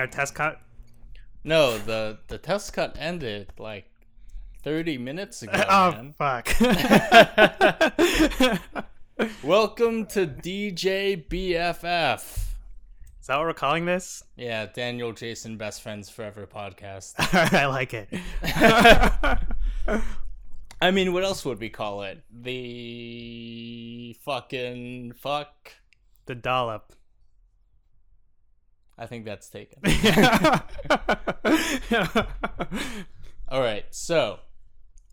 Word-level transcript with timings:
Our 0.00 0.06
test 0.06 0.36
cut. 0.36 0.60
No, 1.42 1.76
the 1.76 2.20
the 2.28 2.38
test 2.38 2.72
cut 2.72 2.96
ended 3.00 3.52
like 3.58 3.90
30 4.62 4.96
minutes 4.96 5.42
ago. 5.42 5.54
oh 5.68 5.90
man. 5.90 6.14
fuck. 6.16 6.48
Welcome 9.42 10.06
to 10.06 10.24
DJ 10.24 11.26
BFF. 11.26 12.22
Is 12.22 13.26
that 13.26 13.38
what 13.38 13.46
we're 13.46 13.54
calling 13.54 13.86
this? 13.86 14.22
Yeah, 14.36 14.66
Daniel 14.66 15.12
Jason 15.12 15.56
Best 15.56 15.82
Friends 15.82 16.08
Forever 16.08 16.46
podcast. 16.46 17.14
I 17.52 17.66
like 17.66 17.92
it. 17.92 18.08
I 20.80 20.92
mean, 20.92 21.12
what 21.12 21.24
else 21.24 21.44
would 21.44 21.58
we 21.58 21.70
call 21.70 22.04
it? 22.04 22.22
The 22.30 24.16
fucking 24.24 25.14
fuck. 25.16 25.72
the 26.26 26.36
dollop. 26.36 26.92
I 28.98 29.06
think 29.06 29.24
that's 29.24 29.48
taken. 29.48 29.80
All 33.48 33.60
right, 33.60 33.86
so 33.90 34.40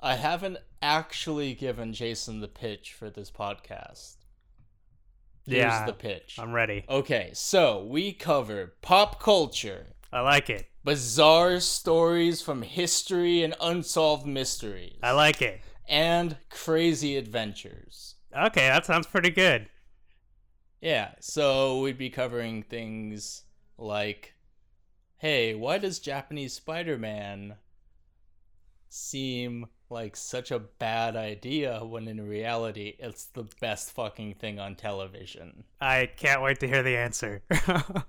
I 0.02 0.16
haven't 0.16 0.58
actually 0.82 1.54
given 1.54 1.94
Jason 1.94 2.42
the 2.42 2.48
pitch 2.48 2.94
for 2.94 3.10
this 3.10 3.32
podcast. 3.32 4.16
Here's 5.46 5.60
Yeah, 5.60 5.86
the 5.86 5.94
pitch. 5.94 6.38
I'm 6.40 6.52
ready. 6.52 6.84
Okay, 6.90 7.30
so 7.34 7.84
we 7.84 8.12
cover 8.12 8.74
pop 8.82 9.22
culture, 9.22 9.86
I 10.12 10.22
like 10.22 10.50
it. 10.50 10.66
bizarre 10.84 11.60
stories 11.60 12.42
from 12.42 12.64
history 12.64 13.44
and 13.44 13.54
unsolved 13.62 14.26
mysteries, 14.26 14.98
I 15.04 15.12
like 15.12 15.42
it. 15.42 15.62
and 15.88 16.38
crazy 16.50 17.16
adventures. 17.16 18.16
Okay, 18.36 18.68
that 18.68 18.86
sounds 18.86 19.08
pretty 19.08 19.30
good. 19.30 19.70
Yeah, 20.82 21.12
so 21.22 21.80
we'd 21.80 21.98
be 21.98 22.10
covering 22.10 22.64
things 22.64 23.44
like 23.78 24.34
hey, 25.18 25.56
why 25.56 25.78
does 25.78 26.00
Japanese 26.00 26.54
Spider 26.54 26.98
Man 26.98 27.56
seem 28.90 29.66
like 29.90 30.16
such 30.16 30.52
a 30.52 30.60
bad 30.60 31.16
idea 31.16 31.84
when 31.84 32.08
in 32.08 32.28
reality 32.28 32.96
it's 33.00 33.26
the 33.26 33.48
best 33.60 33.92
fucking 33.92 34.36
thing 34.36 34.60
on 34.60 34.76
television? 34.76 35.64
I 35.82 36.10
can't 36.16 36.42
wait 36.42 36.60
to 36.60 36.68
hear 36.68 36.84
the 36.84 36.98
answer. 36.98 37.42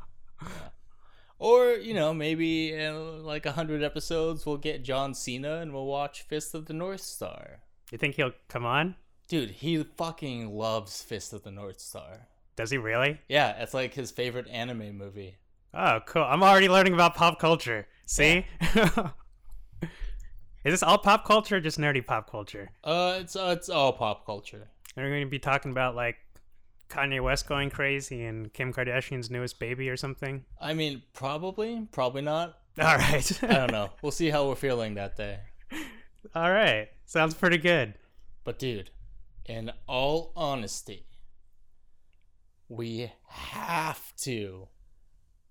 Or, 1.38 1.72
you 1.72 1.92
know, 1.92 2.14
maybe 2.14 2.72
in 2.72 3.22
like 3.24 3.44
a 3.44 3.52
hundred 3.52 3.82
episodes 3.82 4.46
we'll 4.46 4.56
get 4.56 4.82
John 4.82 5.14
Cena 5.14 5.56
and 5.56 5.72
we'll 5.72 5.86
watch 5.86 6.22
Fist 6.22 6.54
of 6.54 6.66
the 6.66 6.72
North 6.72 7.02
Star. 7.02 7.60
you 7.92 7.98
think 7.98 8.14
he'll 8.14 8.32
come 8.48 8.64
on? 8.64 8.96
Dude, 9.28 9.50
he 9.50 9.82
fucking 9.82 10.56
loves 10.56 11.02
Fist 11.02 11.32
of 11.32 11.42
the 11.42 11.50
North 11.50 11.80
Star. 11.80 12.28
Does 12.56 12.70
he 12.70 12.78
really? 12.78 13.20
Yeah, 13.28 13.50
it's 13.62 13.74
like 13.74 13.92
his 13.92 14.10
favorite 14.10 14.48
anime 14.48 14.96
movie. 14.96 15.36
Oh, 15.78 16.00
cool. 16.06 16.22
I'm 16.22 16.42
already 16.42 16.69
learning 16.70 16.94
about 16.94 17.14
pop 17.14 17.38
culture. 17.38 17.86
See? 18.06 18.46
Is 20.64 20.72
this 20.72 20.82
all 20.82 20.96
pop 20.98 21.27
culture 21.27 21.56
or 21.56 21.60
just 21.60 21.78
nerdy 21.78 22.05
pop 22.05 22.30
culture? 22.30 22.70
Uh, 22.82 23.19
it's 23.20 23.36
uh, 23.36 23.55
it's 23.56 23.69
all 23.69 23.92
pop 23.92 24.24
culture. 24.24 24.69
Are 24.97 25.04
we 25.04 25.10
going 25.10 25.20
to 25.20 25.30
be 25.30 25.38
talking 25.38 25.70
about 25.70 25.94
like 25.94 26.16
Kanye 26.88 27.22
West 27.22 27.47
going 27.47 27.69
crazy 27.70 28.24
and 28.24 28.52
Kim 28.54 28.72
Kardashian's 28.72 29.30
newest 29.30 29.60
baby 29.60 29.91
or 29.91 29.97
something? 29.98 30.44
I 30.60 30.72
mean, 30.72 31.02
probably, 31.12 31.86
probably 31.92 32.22
not. 32.22 32.58
All 32.80 32.97
right. 32.97 33.42
I 33.44 33.47
don't 33.47 33.72
know. 33.78 33.91
We'll 34.02 34.12
see 34.12 34.30
how 34.30 34.48
we're 34.48 34.54
feeling 34.54 34.94
that 34.94 35.14
day. 35.16 35.41
all 36.34 36.50
right. 36.50 36.88
Sounds 37.04 37.34
pretty 37.34 37.58
good. 37.58 37.94
But 38.44 38.58
dude, 38.58 38.91
in 39.44 39.72
all 39.86 40.32
honesty, 40.34 41.06
we 42.69 43.12
have 43.28 44.16
to 44.22 44.69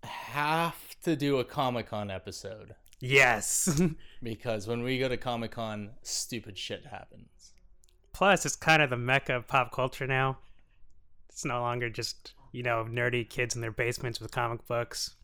have 0.05 0.99
to 1.03 1.15
do 1.15 1.39
a 1.39 1.43
Comic-Con 1.43 2.09
episode 2.09 2.75
Yes. 2.99 3.81
because 4.23 4.67
when 4.67 4.83
we 4.83 4.99
go 4.99 5.07
to 5.07 5.17
Comic-Con, 5.17 5.91
stupid 6.01 6.57
shit 6.57 6.85
happens. 6.85 7.53
Plus, 8.13 8.45
it's 8.45 8.55
kind 8.55 8.81
of 8.81 8.89
the 8.89 8.97
mecca 8.97 9.35
of 9.35 9.47
pop 9.47 9.71
culture 9.71 10.07
now. 10.07 10.37
It's 11.29 11.45
no 11.45 11.61
longer 11.61 11.89
just, 11.89 12.33
you 12.51 12.63
know, 12.63 12.85
nerdy 12.89 13.29
kids 13.29 13.55
in 13.55 13.61
their 13.61 13.71
basements 13.71 14.21
with 14.21 14.31
comic 14.31 14.65
books. 14.67 15.15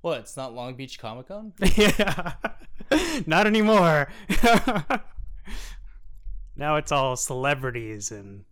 What? 0.00 0.20
It's 0.20 0.36
not 0.36 0.52
Long 0.52 0.74
Beach 0.74 0.98
Comic-Con? 0.98 1.52
yeah. 1.76 2.32
Not 3.26 3.46
anymore. 3.46 4.08
now 6.56 6.74
it's 6.76 6.90
all 6.90 7.14
celebrities 7.14 8.10
and 8.10 8.44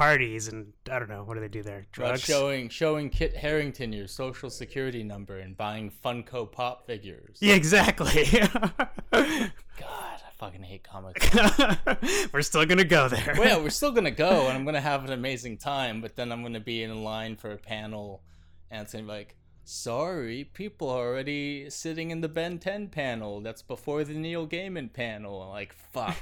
parties 0.00 0.48
and 0.48 0.72
I 0.90 0.98
don't 0.98 1.10
know, 1.10 1.24
what 1.24 1.34
do 1.34 1.40
they 1.40 1.48
do 1.48 1.62
there? 1.62 1.80
About 1.80 1.92
Drugs? 1.92 2.22
showing 2.22 2.70
showing 2.70 3.10
Kit 3.10 3.36
Harington 3.36 3.92
your 3.92 4.06
social 4.06 4.48
security 4.48 5.02
number 5.02 5.40
and 5.40 5.54
buying 5.54 5.92
Funko 6.02 6.50
Pop 6.50 6.86
figures. 6.86 7.36
Yeah, 7.40 7.52
exactly. 7.52 8.24
God, 8.50 8.80
I 9.12 10.30
fucking 10.38 10.62
hate 10.62 10.84
Comic-Con. 10.84 11.76
We're 12.32 12.40
still 12.40 12.64
going 12.64 12.78
to 12.78 12.84
go 12.84 13.08
there. 13.08 13.34
well, 13.36 13.46
yeah, 13.46 13.58
we're 13.58 13.68
still 13.80 13.92
gonna 13.92 14.10
go, 14.10 14.46
and 14.48 14.56
I'm 14.56 14.64
gonna 14.64 14.80
have 14.80 15.04
an 15.04 15.12
amazing 15.12 15.58
time. 15.58 16.00
But 16.00 16.16
then 16.16 16.32
I'm 16.32 16.42
gonna 16.42 16.60
be 16.60 16.82
in 16.82 17.04
line 17.04 17.36
for 17.36 17.52
a 17.52 17.58
panel, 17.58 18.22
and 18.70 18.82
it's 18.82 18.92
gonna 18.92 19.04
be 19.04 19.10
like, 19.10 19.36
"Sorry, 19.64 20.44
people 20.44 20.88
are 20.88 21.06
already 21.08 21.68
sitting 21.68 22.10
in 22.10 22.22
the 22.22 22.28
Ben 22.28 22.58
10 22.58 22.88
panel. 22.88 23.42
That's 23.42 23.60
before 23.60 24.04
the 24.04 24.14
Neil 24.14 24.46
Gaiman 24.46 24.92
panel." 24.92 25.42
I'm 25.42 25.50
like, 25.50 25.74
fuck. 25.74 26.16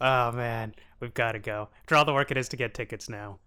Oh 0.00 0.32
man, 0.32 0.74
we've 1.00 1.14
got 1.14 1.32
to 1.32 1.38
go. 1.38 1.68
For 1.86 1.96
all 1.96 2.04
the 2.04 2.12
work 2.14 2.30
it 2.30 2.36
is 2.36 2.48
to 2.50 2.56
get 2.56 2.74
tickets 2.74 3.08
now. 3.08 3.38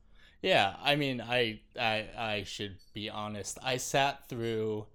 yeah, 0.42 0.76
I 0.82 0.96
mean, 0.96 1.22
I, 1.22 1.62
I, 1.80 2.08
I 2.18 2.44
should 2.46 2.78
be 2.94 3.10
honest. 3.10 3.58
I 3.64 3.78
sat 3.78 4.28
through 4.30 4.88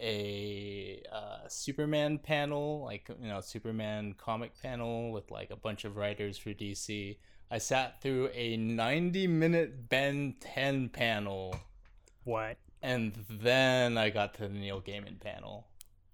a 0.00 1.02
uh, 1.12 1.48
Superman 1.48 2.18
panel, 2.18 2.84
like 2.84 3.08
you 3.20 3.28
know, 3.28 3.40
Superman 3.40 4.14
comic 4.16 4.52
panel 4.62 5.12
with 5.12 5.30
like 5.30 5.50
a 5.50 5.56
bunch 5.56 5.84
of 5.84 5.96
writers 5.96 6.38
for 6.38 6.50
DC. 6.50 7.18
I 7.50 7.58
sat 7.58 8.00
through 8.00 8.30
a 8.32 8.56
90 8.56 9.26
minute 9.26 9.88
Ben 9.88 10.36
10 10.40 10.90
panel. 10.90 11.56
What? 12.24 12.58
And 12.82 13.24
then 13.28 13.98
I 13.98 14.10
got 14.10 14.34
to 14.34 14.42
the 14.42 14.48
Neil 14.48 14.80
Gaiman 14.80 15.20
panel. 15.20 15.66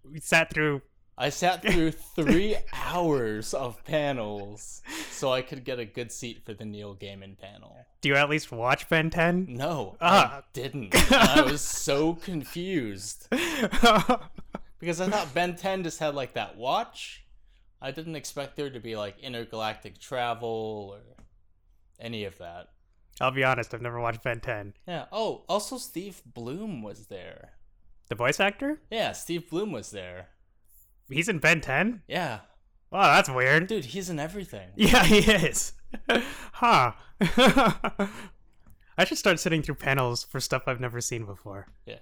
We 0.04 0.20
sat 0.20 0.52
through. 0.52 0.82
I 1.19 1.31
sat 1.31 1.62
through 1.62 1.91
three 2.15 2.56
hours 2.75 3.54
of 3.54 3.82
panels 3.84 4.82
so 5.10 5.32
I 5.32 5.41
could 5.43 5.65
get 5.65 5.78
a 5.78 5.84
good 5.87 6.12
seat 6.12 6.44
for 6.44 6.53
the 6.53 6.65
Neil 6.66 6.94
Gaiman 6.94 7.38
panel. 7.38 7.77
Do 8.03 8.10
you 8.10 8.16
at 8.16 8.28
least 8.28 8.53
watch 8.53 8.88
Ben 8.88 9.09
10? 9.10 9.47
No, 9.49 9.97
Ah. 10.00 10.38
I 10.38 10.43
didn't. 10.53 10.94
I 11.12 11.41
was 11.43 11.62
so 11.62 12.15
confused 12.15 13.28
because 14.78 15.00
I 15.00 15.09
thought 15.09 15.32
Ben 15.34 15.56
10 15.56 15.84
just 15.84 15.99
had 15.99 16.15
like 16.15 16.34
that 16.34 16.56
watch. 16.56 17.25
I 17.81 17.91
didn't 17.91 18.16
expect 18.16 18.56
there 18.56 18.71
to 18.71 18.81
be 18.81 18.97
like 18.97 19.19
intergalactic 19.21 19.98
travel 19.98 20.93
or 20.94 21.25
any 21.98 22.25
of 22.25 22.37
that. 22.38 22.69
I'll 23.21 23.31
be 23.31 23.44
honest, 23.44 23.72
I've 23.72 23.81
never 23.81 24.00
watched 24.00 24.22
Ben 24.22 24.41
10. 24.41 24.75
Yeah. 24.87 25.06
Oh, 25.10 25.44
also 25.48 25.78
Steve 25.78 26.21
Blum 26.27 26.83
was 26.83 27.06
there. 27.06 27.53
The 28.10 28.15
voice 28.15 28.38
actor? 28.38 28.81
Yeah, 28.91 29.12
Steve 29.12 29.48
Blum 29.48 29.72
was 29.72 29.91
there. 29.91 30.28
He's 31.08 31.28
in 31.28 31.38
Ben 31.38 31.60
10? 31.60 32.02
Yeah. 32.08 32.40
Wow, 32.90 33.14
that's 33.14 33.28
weird. 33.28 33.66
Dude, 33.66 33.84
he's 33.84 34.10
in 34.10 34.18
everything. 34.18 34.68
Yeah, 34.76 35.04
he 35.04 35.18
is. 35.18 35.72
huh. 36.52 36.92
I 38.98 39.04
should 39.04 39.18
start 39.18 39.38
sitting 39.38 39.62
through 39.62 39.74
panels 39.76 40.24
for 40.24 40.40
stuff 40.40 40.62
I've 40.66 40.80
never 40.80 41.00
seen 41.00 41.24
before. 41.24 41.68
Yeah. 41.84 41.98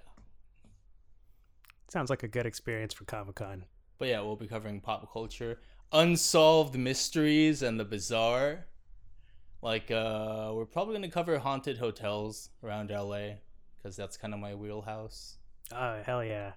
Sounds 1.89 2.09
like 2.09 2.23
a 2.23 2.27
good 2.27 2.45
experience 2.45 2.93
for 2.93 3.05
Comic 3.05 3.35
Con. 3.35 3.65
But 3.97 4.09
yeah, 4.09 4.21
we'll 4.21 4.35
be 4.35 4.47
covering 4.47 4.81
pop 4.81 5.11
culture, 5.11 5.59
unsolved 5.91 6.77
mysteries, 6.77 7.61
and 7.61 7.79
the 7.79 7.85
bizarre. 7.85 8.65
Like, 9.61 9.89
uh, 9.91 10.51
we're 10.53 10.65
probably 10.65 10.95
gonna 10.95 11.09
cover 11.09 11.37
haunted 11.39 11.77
hotels 11.77 12.49
around 12.63 12.91
LA, 12.91 13.35
because 13.77 13.95
that's 13.95 14.17
kind 14.17 14.33
of 14.33 14.39
my 14.39 14.53
wheelhouse. 14.55 15.37
Oh, 15.71 16.01
hell 16.05 16.23
yeah. 16.23 16.53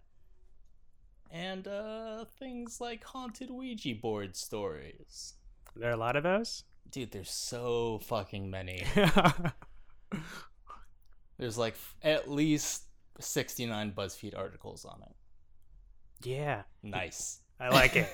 And, 1.31 1.69
uh, 1.69 2.25
things 2.39 2.81
like 2.81 3.05
haunted 3.05 3.51
Ouija 3.51 3.95
board 3.95 4.35
stories. 4.37 5.35
There 5.77 5.91
are 5.91 5.95
a 5.95 5.97
lot 5.99 6.17
of 6.17 6.23
those? 6.23 6.65
Dude, 6.91 7.13
there's 7.13 7.31
so 7.31 7.99
fucking 8.05 8.51
many. 8.51 8.85
There's 11.39 11.59
like 11.59 11.75
f- 11.75 11.97
at 12.03 12.29
least 12.31 12.85
69 13.21 13.93
BuzzFeed 13.93 14.37
articles 14.37 14.85
on 14.85 15.03
it. 15.03 16.27
yeah, 16.29 16.63
Nice. 16.83 17.41
I 17.61 17.69
like 17.69 17.93
it. 17.95 18.09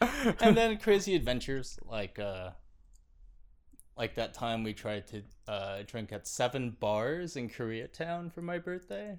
and 0.40 0.56
then 0.56 0.78
crazy 0.82 1.16
adventures 1.16 1.78
like 1.84 2.18
uh 2.18 2.50
like 3.96 4.14
that 4.14 4.32
time 4.34 4.62
we 4.62 4.72
tried 4.74 5.06
to 5.08 5.22
uh 5.48 5.82
drink 5.86 6.12
at 6.12 6.26
seven 6.26 6.76
bars 6.78 7.36
in 7.36 7.48
Koreatown 7.50 8.32
for 8.32 8.42
my 8.42 8.58
birthday. 8.58 9.18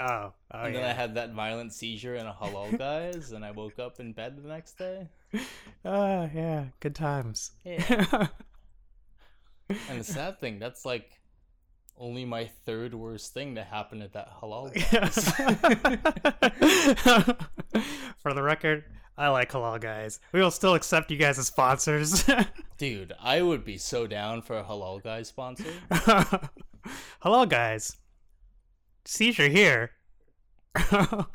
Oh, 0.00 0.32
oh 0.52 0.58
and 0.62 0.74
then 0.74 0.84
I 0.84 0.92
had 0.92 1.14
that 1.14 1.32
violent 1.32 1.72
seizure 1.72 2.14
in 2.14 2.26
a 2.26 2.32
halal 2.32 2.76
guys 2.78 3.32
and 3.32 3.44
I 3.44 3.50
woke 3.50 3.78
up 3.78 4.00
in 4.00 4.12
bed 4.12 4.42
the 4.42 4.48
next 4.48 4.78
day. 4.78 5.08
Oh 5.84 6.30
yeah, 6.34 6.66
good 6.80 6.94
times. 6.94 7.52
Yeah. 7.64 8.28
And 9.88 10.00
the 10.00 10.04
sad 10.12 10.40
thing, 10.40 10.58
that's 10.58 10.84
like 10.84 11.20
only 11.98 12.24
my 12.24 12.46
third 12.64 12.94
worst 12.94 13.34
thing 13.34 13.54
to 13.54 13.64
happen 13.64 14.02
at 14.02 14.12
that 14.12 14.30
halal. 14.40 14.72
guys. 14.92 15.30
For 18.18 18.32
the 18.32 18.42
record, 18.42 18.84
I 19.16 19.28
like 19.28 19.50
halal 19.50 19.80
guys. 19.80 20.20
We 20.32 20.40
will 20.40 20.50
still 20.50 20.74
accept 20.74 21.10
you 21.10 21.16
guys 21.16 21.38
as 21.38 21.46
sponsors. 21.46 22.28
Dude, 22.78 23.12
I 23.20 23.42
would 23.42 23.64
be 23.64 23.78
so 23.78 24.06
down 24.06 24.42
for 24.42 24.58
a 24.58 24.64
halal 24.64 25.02
guys 25.02 25.28
sponsor. 25.28 25.72
halal 27.22 27.48
guys. 27.48 27.96
Seizure 29.06 29.48
here. 29.48 29.90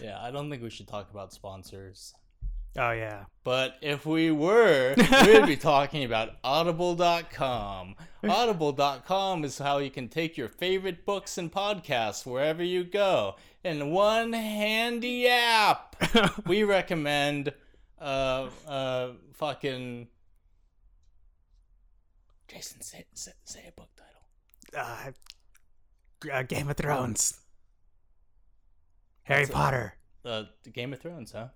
Yeah, 0.00 0.18
I 0.20 0.30
don't 0.30 0.50
think 0.50 0.62
we 0.62 0.70
should 0.70 0.88
talk 0.88 1.10
about 1.10 1.32
sponsors. 1.32 2.14
Oh 2.78 2.90
yeah. 2.90 3.24
But 3.42 3.76
if 3.80 4.04
we 4.04 4.30
were, 4.30 4.94
we 4.96 5.32
would 5.32 5.46
be 5.46 5.56
talking 5.56 6.04
about 6.04 6.36
audible.com. 6.44 7.94
Audible.com 8.28 9.44
is 9.44 9.58
how 9.58 9.78
you 9.78 9.90
can 9.90 10.08
take 10.08 10.36
your 10.36 10.48
favorite 10.48 11.06
books 11.06 11.38
and 11.38 11.50
podcasts 11.50 12.26
wherever 12.26 12.62
you 12.62 12.84
go 12.84 13.36
in 13.64 13.90
one 13.90 14.32
handy 14.32 15.26
app. 15.26 15.96
we 16.46 16.64
recommend 16.64 17.52
uh 17.98 18.48
uh 18.68 19.12
fucking 19.32 20.08
Jason 22.48 22.82
say 22.82 23.06
say, 23.14 23.32
say 23.44 23.64
a 23.68 23.72
book 23.72 23.88
title. 23.96 24.86
Uh, 24.86 25.12
uh, 26.32 26.42
Game 26.42 26.68
of 26.68 26.76
Thrones. 26.76 27.40
Harry 29.24 29.42
That's 29.42 29.50
a- 29.50 29.54
Potter. 29.54 29.94
Uh 30.24 30.44
Game 30.72 30.92
of 30.92 31.00
Thrones, 31.00 31.32
huh? 31.32 31.48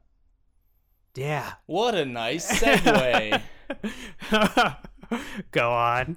Yeah. 1.17 1.53
What 1.67 1.95
a 1.95 2.05
nice 2.05 2.51
segue. 2.61 3.41
Go 5.51 5.71
on. 5.73 6.17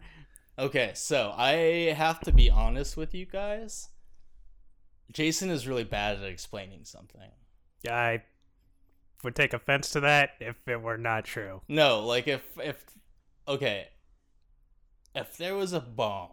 Okay, 0.59 0.91
so 0.93 1.33
I 1.35 1.51
have 1.97 2.19
to 2.21 2.31
be 2.31 2.49
honest 2.49 2.95
with 2.95 3.15
you 3.15 3.25
guys. 3.25 3.89
Jason 5.11 5.49
is 5.49 5.67
really 5.67 5.83
bad 5.83 6.17
at 6.17 6.23
explaining 6.23 6.85
something. 6.85 7.31
I 7.89 8.21
would 9.23 9.35
take 9.35 9.53
offense 9.53 9.89
to 9.91 9.99
that 10.01 10.31
if 10.39 10.55
it 10.67 10.81
were 10.81 10.97
not 10.97 11.25
true. 11.25 11.61
No, 11.67 12.01
like 12.05 12.27
if 12.27 12.43
if 12.57 12.83
okay, 13.47 13.87
if 15.15 15.37
there 15.37 15.55
was 15.55 15.73
a 15.73 15.79
bomb 15.79 16.29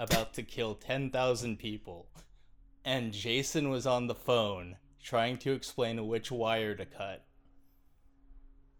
about 0.00 0.32
to 0.34 0.42
kill 0.42 0.74
10,000 0.74 1.58
people 1.58 2.08
and 2.84 3.12
Jason 3.12 3.68
was 3.68 3.86
on 3.86 4.06
the 4.06 4.14
phone 4.14 4.76
trying 5.02 5.36
to 5.38 5.52
explain 5.52 6.06
which 6.06 6.32
wire 6.32 6.74
to 6.74 6.86
cut. 6.86 7.24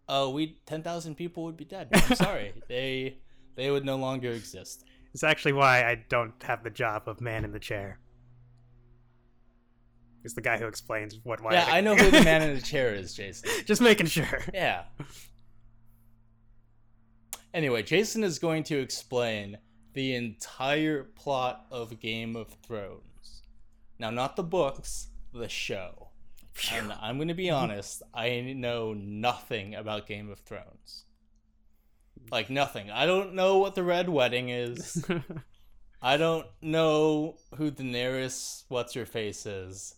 Oh, 0.09 0.31
we 0.31 0.57
10,000 0.65 1.15
people 1.15 1.43
would 1.43 1.57
be 1.57 1.65
dead. 1.65 1.89
I'm 1.93 2.15
sorry. 2.15 2.53
they 2.67 3.17
they 3.55 3.69
would 3.69 3.85
no 3.85 3.97
longer 3.97 4.31
exist. 4.31 4.85
It's 5.13 5.23
actually 5.23 5.53
why 5.53 5.83
I 5.83 6.03
don't 6.09 6.33
have 6.43 6.63
the 6.63 6.69
job 6.69 7.03
of 7.07 7.21
man 7.21 7.45
in 7.45 7.51
the 7.51 7.59
chair. 7.59 7.99
It's 10.23 10.33
the 10.33 10.41
guy 10.41 10.57
who 10.57 10.67
explains 10.67 11.19
what 11.23 11.41
why. 11.41 11.53
Yeah, 11.53 11.67
I 11.67 11.81
know 11.81 11.95
who 11.95 12.11
the 12.11 12.23
man 12.23 12.41
in 12.41 12.55
the 12.55 12.61
chair 12.61 12.93
is, 12.93 13.13
Jason. 13.13 13.49
Just 13.65 13.81
making 13.81 14.07
sure. 14.07 14.41
Yeah. 14.53 14.83
Anyway, 17.53 17.83
Jason 17.83 18.23
is 18.23 18.39
going 18.39 18.63
to 18.63 18.79
explain 18.79 19.57
the 19.93 20.15
entire 20.15 21.03
plot 21.03 21.65
of 21.71 21.99
Game 21.99 22.35
of 22.35 22.49
Thrones. 22.65 23.43
Now, 23.99 24.09
not 24.09 24.35
the 24.35 24.43
books, 24.43 25.07
the 25.33 25.49
show. 25.49 26.09
And 26.71 26.93
I'm 27.01 27.17
going 27.17 27.27
to 27.29 27.33
be 27.33 27.49
honest, 27.49 28.03
I 28.13 28.39
know 28.55 28.93
nothing 28.93 29.75
about 29.75 30.07
Game 30.07 30.29
of 30.29 30.39
Thrones. 30.39 31.05
Like, 32.31 32.49
nothing. 32.49 32.91
I 32.91 33.05
don't 33.05 33.33
know 33.33 33.57
what 33.57 33.75
the 33.75 33.83
Red 33.83 34.09
Wedding 34.09 34.49
is. 34.49 35.05
I 36.01 36.17
don't 36.17 36.47
know 36.61 37.37
who 37.55 37.71
Daenerys 37.71 38.63
What's 38.69 38.93
Her 38.93 39.05
Face 39.05 39.45
is. 39.45 39.95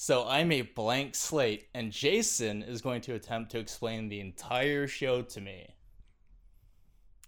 So 0.00 0.28
I'm 0.28 0.52
a 0.52 0.62
blank 0.62 1.16
slate, 1.16 1.66
and 1.74 1.90
Jason 1.90 2.62
is 2.62 2.80
going 2.80 3.00
to 3.02 3.14
attempt 3.14 3.50
to 3.50 3.58
explain 3.58 4.08
the 4.08 4.20
entire 4.20 4.86
show 4.86 5.22
to 5.22 5.40
me. 5.40 5.74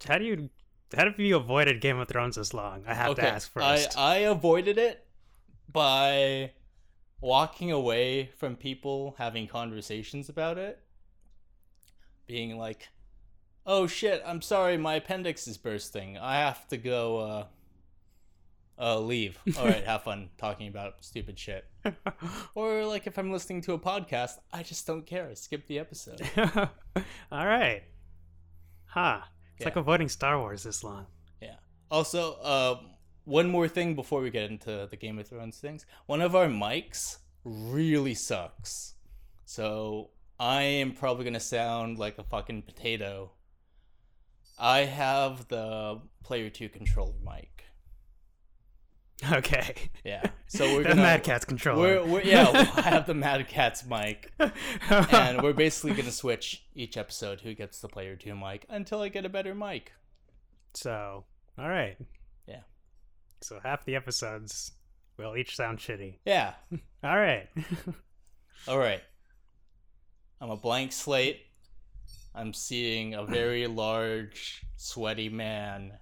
how 0.07 0.19
do 0.19 0.25
you? 0.25 0.51
How 0.97 1.05
have 1.05 1.19
you 1.21 1.37
avoided 1.37 1.81
Game 1.81 1.99
of 1.99 2.09
Thrones 2.09 2.37
this 2.37 2.53
long? 2.53 2.85
I 2.87 2.95
have 2.95 3.15
to 3.15 3.23
ask 3.23 3.51
first. 3.51 3.97
I, 3.97 4.15
I 4.15 4.17
avoided 4.19 4.77
it 4.77 5.07
by 5.73 6.53
walking 7.21 7.71
away 7.71 8.31
from 8.37 8.57
people 8.57 9.15
having 9.19 9.47
conversations 9.47 10.29
about 10.29 10.59
it. 10.59 10.81
Being 12.27 12.59
like, 12.59 12.89
oh 13.67 13.87
shit, 13.87 14.23
I'm 14.27 14.43
sorry, 14.43 14.77
my 14.77 14.95
appendix 14.95 15.47
is 15.47 15.59
bursting. 15.59 16.19
I 16.19 16.37
have 16.37 16.67
to 16.69 16.77
go, 16.77 17.19
uh, 17.19 17.45
uh, 18.81 18.99
leave. 18.99 19.39
All 19.59 19.67
right, 19.67 19.85
have 19.85 20.05
fun 20.05 20.31
talking 20.39 20.69
about 20.69 21.05
stupid 21.05 21.39
shit. 21.39 21.67
Or 22.55 22.85
like 22.85 23.07
if 23.07 23.17
I'm 23.19 23.33
listening 23.33 23.63
to 23.63 23.73
a 23.75 23.79
podcast, 23.79 24.39
I 24.53 24.63
just 24.63 24.87
don't 24.87 25.07
care. 25.07 25.29
I 25.31 25.35
skip 25.35 25.67
the 25.67 25.79
episode. 25.79 26.21
All 27.33 27.47
right. 27.47 27.85
Huh. 28.87 29.21
It's 29.61 29.67
like 29.67 29.75
Yeah. 29.75 29.81
avoiding 29.81 30.09
Star 30.09 30.39
Wars 30.39 30.63
this 30.63 30.83
long. 30.83 31.07
Yeah. 31.43 31.57
Also, 31.91 32.35
uh, 32.37 32.81
one 33.25 33.51
more 33.51 33.69
thing 33.69 33.95
before 33.95 34.23
we 34.23 34.31
get 34.31 34.51
into 34.51 34.89
the 34.91 34.97
Game 34.97 35.19
of 35.19 35.29
Thrones 35.29 35.59
things. 35.59 35.85
One 36.07 36.23
of 36.23 36.35
our 36.35 36.47
mics 36.47 37.19
really 37.45 38.15
sucks. 38.15 38.95
So 39.45 40.13
I 40.39 40.63
am 40.63 40.95
probably 40.95 41.25
gonna 41.25 41.41
sound 41.41 41.99
like 41.99 42.17
a 42.17 42.25
fucking 42.25 42.63
potato. 42.63 43.33
I 44.59 44.81
have 44.87 45.49
the 45.49 46.01
player 46.25 46.49
two 46.49 46.71
controller 46.71 47.13
mic. 47.23 47.60
Okay. 49.33 49.75
Yeah. 50.05 50.31
So 50.47 50.65
we're 50.65 50.83
the 50.83 50.91
gonna 50.91 51.03
Mad 51.03 51.23
Catz 51.25 51.45
controller. 51.45 52.03
We're, 52.03 52.07
we're 52.07 52.23
yeah. 52.23 52.51
I 52.77 52.81
have 52.83 53.07
the 53.07 53.15
Mad 53.15 53.47
Catz 53.49 53.85
mic, 53.87 54.33
and 54.91 55.43
we're 55.43 55.53
basically 55.53 55.93
gonna 55.93 56.11
switch 56.11 56.65
each 56.75 56.97
episode 56.97 57.41
who 57.43 57.55
gets 57.55 57.81
the 57.81 57.89
player 57.89 58.17
two 58.17 58.35
mic 58.35 58.65
until 58.69 59.03
I 59.03 59.09
get 59.09 59.25
a 59.25 59.29
better 59.29 59.55
mic. 59.55 59.93
so, 60.75 61.25
all 61.59 61.69
right. 61.69 61.97
Yeah. 62.47 62.63
So 63.43 63.61
half 63.63 63.85
the 63.85 63.95
episodes 63.95 64.73
will 65.19 65.37
each 65.37 65.55
sound 65.57 65.79
shitty. 65.79 66.19
Yeah. 66.25 66.55
All 67.05 67.17
right. 67.17 67.49
All 68.69 68.79
right. 68.79 69.03
I'm 70.41 70.51
a 70.51 70.57
blank 70.57 70.93
slate. 70.93 71.41
I'm 72.35 72.53
seeing 72.53 73.15
a 73.15 73.25
very 73.25 73.67
large, 73.67 74.63
sweaty 74.77 75.29
man 75.29 75.93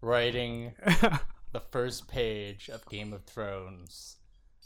writing 0.00 0.72
the 1.58 1.64
first 1.72 2.06
page 2.06 2.68
of 2.68 2.88
Game 2.88 3.12
of 3.12 3.24
Thrones. 3.24 4.16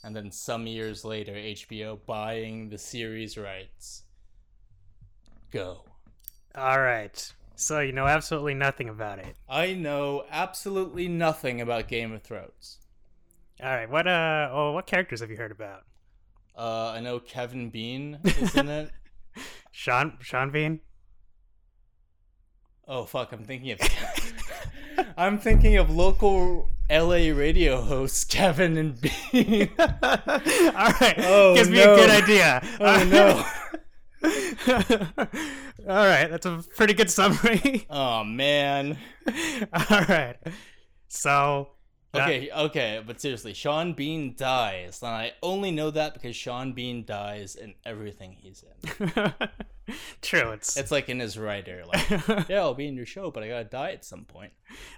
And 0.04 0.14
then 0.14 0.30
some 0.30 0.66
years 0.66 1.04
later, 1.06 1.32
HBO 1.32 1.98
buying 2.04 2.68
the 2.68 2.76
series 2.76 3.38
rights. 3.38 4.02
Go. 5.50 5.84
all 6.54 6.80
right. 6.80 7.32
So 7.56 7.80
you 7.80 7.92
know 7.92 8.06
absolutely 8.06 8.54
nothing 8.54 8.88
about 8.88 9.18
it. 9.20 9.36
I 9.48 9.72
know 9.72 10.24
absolutely 10.30 11.08
nothing 11.08 11.60
about 11.60 11.88
Game 11.88 12.12
of 12.12 12.22
Thrones. 12.22 12.78
All 13.62 13.68
right. 13.70 13.88
What 13.88 14.06
uh? 14.06 14.50
Oh, 14.50 14.72
what 14.72 14.86
characters 14.86 15.20
have 15.20 15.30
you 15.30 15.36
heard 15.36 15.52
about? 15.52 15.84
Uh, 16.56 16.88
I 16.90 17.00
know 17.00 17.20
Kevin 17.20 17.70
Bean 17.70 18.18
is 18.24 18.54
in 18.54 18.68
it. 18.68 18.90
Sean 19.70 20.18
Sean 20.20 20.50
Bean. 20.50 20.80
Oh 22.88 23.04
fuck! 23.04 23.32
I'm 23.32 23.44
thinking 23.44 23.72
of. 23.72 23.80
I'm 25.16 25.38
thinking 25.38 25.76
of 25.76 25.90
local 25.90 26.68
LA 26.92 27.34
radio 27.36 27.80
hosts 27.80 28.24
Kevin 28.28 28.76
and 28.76 29.00
Bean. 29.00 29.70
all 29.78 29.88
right. 31.00 31.14
Oh, 31.18 31.54
Gives 31.54 31.70
me 31.70 31.78
no. 31.78 31.94
a 31.94 31.96
good 31.96 32.10
idea. 32.10 32.62
oh 32.80 33.04
no! 33.04 33.44
all 35.88 36.06
right. 36.06 36.28
That's 36.30 36.46
a 36.46 36.62
pretty 36.76 36.94
good 36.94 37.10
summary. 37.10 37.86
Oh 37.90 38.24
man. 38.24 38.98
all 39.72 40.02
right. 40.08 40.36
So. 41.08 41.68
that- 42.12 42.22
Okay, 42.28 42.50
okay, 42.54 43.02
but 43.06 43.22
seriously, 43.22 43.54
Sean 43.54 43.94
Bean 43.94 44.34
dies, 44.36 45.00
and 45.02 45.10
I 45.12 45.32
only 45.42 45.70
know 45.70 45.90
that 45.90 46.12
because 46.12 46.36
Sean 46.36 46.74
Bean 46.74 47.06
dies 47.06 47.54
in 47.54 47.72
everything 47.86 48.36
he's 48.38 48.62
in. 48.84 49.32
True. 50.20 50.50
It's, 50.50 50.76
It's 50.76 50.90
like 50.90 51.08
in 51.08 51.20
his 51.20 51.38
writer, 51.38 51.84
like, 51.86 52.10
yeah, 52.50 52.60
I'll 52.60 52.74
be 52.74 52.86
in 52.86 52.96
your 52.96 53.06
show, 53.06 53.30
but 53.30 53.42
I 53.42 53.48
gotta 53.48 53.64
die 53.64 53.92
at 53.92 54.04
some 54.04 54.26
point. 54.26 54.52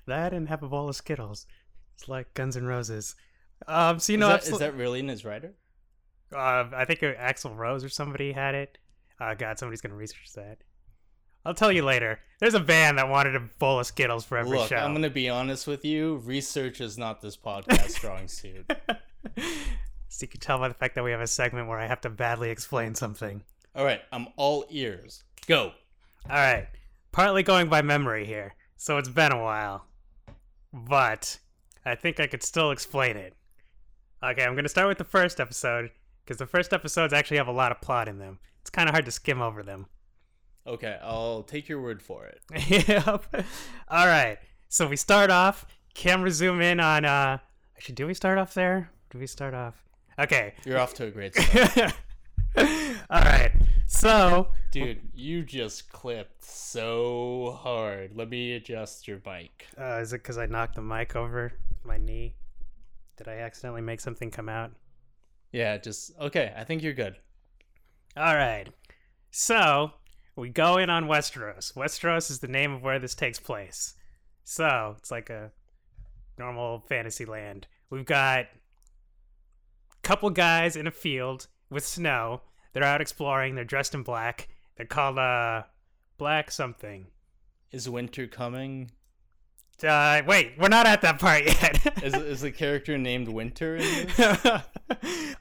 that 0.09 0.33
and 0.33 0.49
have 0.49 0.65
a 0.65 0.69
bowl 0.69 0.89
of 0.89 0.97
Skittles. 0.97 1.47
It's 1.95 2.09
like 2.09 2.33
Guns 2.35 2.57
N' 2.57 2.67
Roses. 2.67 3.15
Um. 3.67 3.99
So 3.99 4.13
you 4.13 4.19
know, 4.19 4.35
is, 4.35 4.45
that, 4.45 4.51
absol- 4.51 4.53
is 4.55 4.59
that 4.61 4.77
really 4.77 5.01
in 5.01 5.09
his 5.09 5.25
writer? 5.25 5.55
Uh, 6.35 6.65
I 6.75 6.85
think 6.85 7.01
Axl 7.01 7.57
Rose 7.57 7.85
or 7.85 7.89
somebody 7.89 8.33
had 8.33 8.55
it. 8.55 8.79
Uh, 9.21 9.35
God, 9.35 9.59
somebody's 9.59 9.81
gonna 9.81 9.95
research 9.95 10.33
that. 10.35 10.59
I'll 11.45 11.55
tell 11.55 11.71
you 11.71 11.85
later. 11.85 12.21
There's 12.41 12.55
a 12.55 12.61
band 12.61 12.99
that 12.99 13.09
wanted 13.09 13.37
a 13.37 13.41
bowl 13.59 13.79
of 13.79 13.87
Skittles 13.87 14.25
for 14.25 14.39
every 14.39 14.59
Look, 14.59 14.69
show. 14.69 14.77
I'm 14.77 14.95
gonna 14.95 15.11
be 15.11 15.29
honest 15.29 15.67
with 15.67 15.85
you. 15.85 16.17
Research 16.25 16.81
is 16.81 16.99
not 16.99 17.21
this 17.21 17.37
podcast 17.37 17.91
strong 17.91 18.29
suit. 18.29 18.71
so 20.09 20.23
you 20.23 20.29
can 20.29 20.41
tell 20.41 20.59
by 20.59 20.69
the 20.69 20.75
fact 20.75 20.95
that 20.95 21.05
we 21.05 21.11
have 21.11 21.21
a 21.21 21.27
segment 21.27 21.69
where 21.69 21.79
I 21.79 21.87
have 21.87 22.01
to 22.03 22.11
badly 22.11 22.51
explain 22.51 22.95
something. 22.95 23.43
All 23.77 23.85
right, 23.85 24.01
I'm 24.11 24.29
all 24.37 24.65
ears. 24.71 25.25
Go. 25.47 25.73
All 26.29 26.37
right, 26.37 26.67
partly 27.13 27.43
going 27.43 27.69
by 27.69 27.83
memory 27.83 28.25
here, 28.25 28.55
so 28.77 28.97
it's 28.97 29.09
been 29.09 29.33
a 29.33 29.43
while, 29.43 29.85
but 30.73 31.39
I 31.85 31.95
think 31.95 32.21
I 32.21 32.26
could 32.26 32.43
still 32.43 32.71
explain 32.71 33.17
it. 33.17 33.35
Okay, 34.23 34.45
I'm 34.45 34.55
gonna 34.55 34.69
start 34.69 34.88
with 34.88 34.99
the 34.99 35.05
first 35.05 35.41
episode 35.41 35.91
because 36.25 36.38
the 36.38 36.47
first 36.47 36.73
episodes 36.73 37.12
actually 37.12 37.37
have 37.37 37.49
a 37.49 37.53
lot 37.53 37.73
of 37.73 37.81
plot 37.81 38.09
in 38.09 38.19
them. 38.19 38.38
It's 38.62 38.71
kind 38.71 38.88
of 38.88 38.95
hard 38.95 39.05
to 39.05 39.11
skim 39.11 39.43
over 39.43 39.62
them. 39.62 39.87
Okay, 40.67 40.99
I'll 41.03 41.43
take 41.43 41.69
your 41.69 41.83
word 41.83 42.00
for 42.00 42.25
it. 42.26 42.41
yep. 42.88 43.26
All 43.88 44.07
right. 44.07 44.38
So 44.69 44.87
we 44.88 44.97
start 44.97 45.31
off. 45.31 45.67
Camera 45.93 46.31
zoom 46.31 46.61
in 46.62 46.81
on. 46.81 47.05
uh 47.05 47.38
Actually, 47.76 47.97
do 47.97 48.07
we 48.07 48.14
start 48.14 48.38
off 48.38 48.55
there? 48.55 48.91
Do 49.11 49.19
we 49.19 49.26
start 49.26 49.53
off? 49.53 49.75
Okay. 50.19 50.55
You're 50.64 50.79
off 50.79 50.95
to 50.95 51.05
a 51.07 51.11
great 51.11 51.35
start. 51.37 51.93
All 52.57 53.21
right. 53.21 53.50
So 53.95 54.49
Dude, 54.73 55.01
you 55.15 55.45
just 55.45 55.91
clipped 55.93 56.45
so 56.45 57.59
hard. 57.63 58.11
Let 58.15 58.29
me 58.29 58.55
adjust 58.55 59.07
your 59.07 59.21
mic. 59.25 59.69
Uh, 59.81 60.01
is 60.01 60.13
it 60.13 60.23
because 60.23 60.37
I 60.37 60.47
knocked 60.47 60.75
the 60.75 60.83
mic 60.83 61.15
over 61.15 61.53
my 61.85 61.97
knee? 61.97 62.35
Did 63.17 63.29
I 63.29 63.37
accidentally 63.37 63.83
make 63.83 64.01
something 64.01 64.33
come 64.33 64.49
out? 64.49 64.73
Yeah, 65.53 65.79
just 65.79 66.11
okay. 66.21 66.53
I 66.57 66.65
think 66.65 66.83
you're 66.83 66.93
good. 66.93 67.17
All 68.17 68.35
right. 68.35 68.67
So 69.31 69.93
we 70.35 70.49
go 70.49 70.77
in 70.79 70.91
on 70.91 71.05
Westeros. 71.05 71.73
Westeros 71.75 72.31
is 72.31 72.41
the 72.41 72.49
name 72.49 72.73
of 72.73 72.83
where 72.83 72.99
this 72.99 73.15
takes 73.15 73.39
place. 73.39 73.95
So 74.43 74.97
it's 74.99 75.13
like 75.13 75.31
a 75.31 75.53
normal 76.37 76.85
fantasy 76.89 77.25
land. 77.25 77.69
We've 77.91 78.05
got 78.05 78.41
a 78.41 78.47
couple 80.03 80.29
guys 80.31 80.75
in 80.75 80.89
a 80.89 80.91
field 80.91 81.47
with 81.71 81.87
snow. 81.87 82.43
They're 82.75 82.85
out 82.85 83.00
exploring. 83.00 83.54
They're 83.54 83.64
dressed 83.64 83.95
in 83.95 84.02
black. 84.02 84.49
They're 84.76 84.85
called 84.87 85.19
uh 85.19 85.62
black 86.19 86.50
something. 86.50 87.07
Is 87.73 87.88
winter 87.88 88.26
coming? 88.26 88.90
Uh, 89.83 90.23
wait, 90.26 90.52
we're 90.59 90.69
not 90.69 90.87
at 90.87 91.02
that 91.02 91.19
part 91.19 91.45
yet. 91.45 91.99
Is 92.04 92.14
is 92.14 92.40
the 92.43 92.52
character 92.52 92.97
named 92.97 93.26
Winter? 93.28 93.75
In 93.76 93.83
this? 93.83 94.21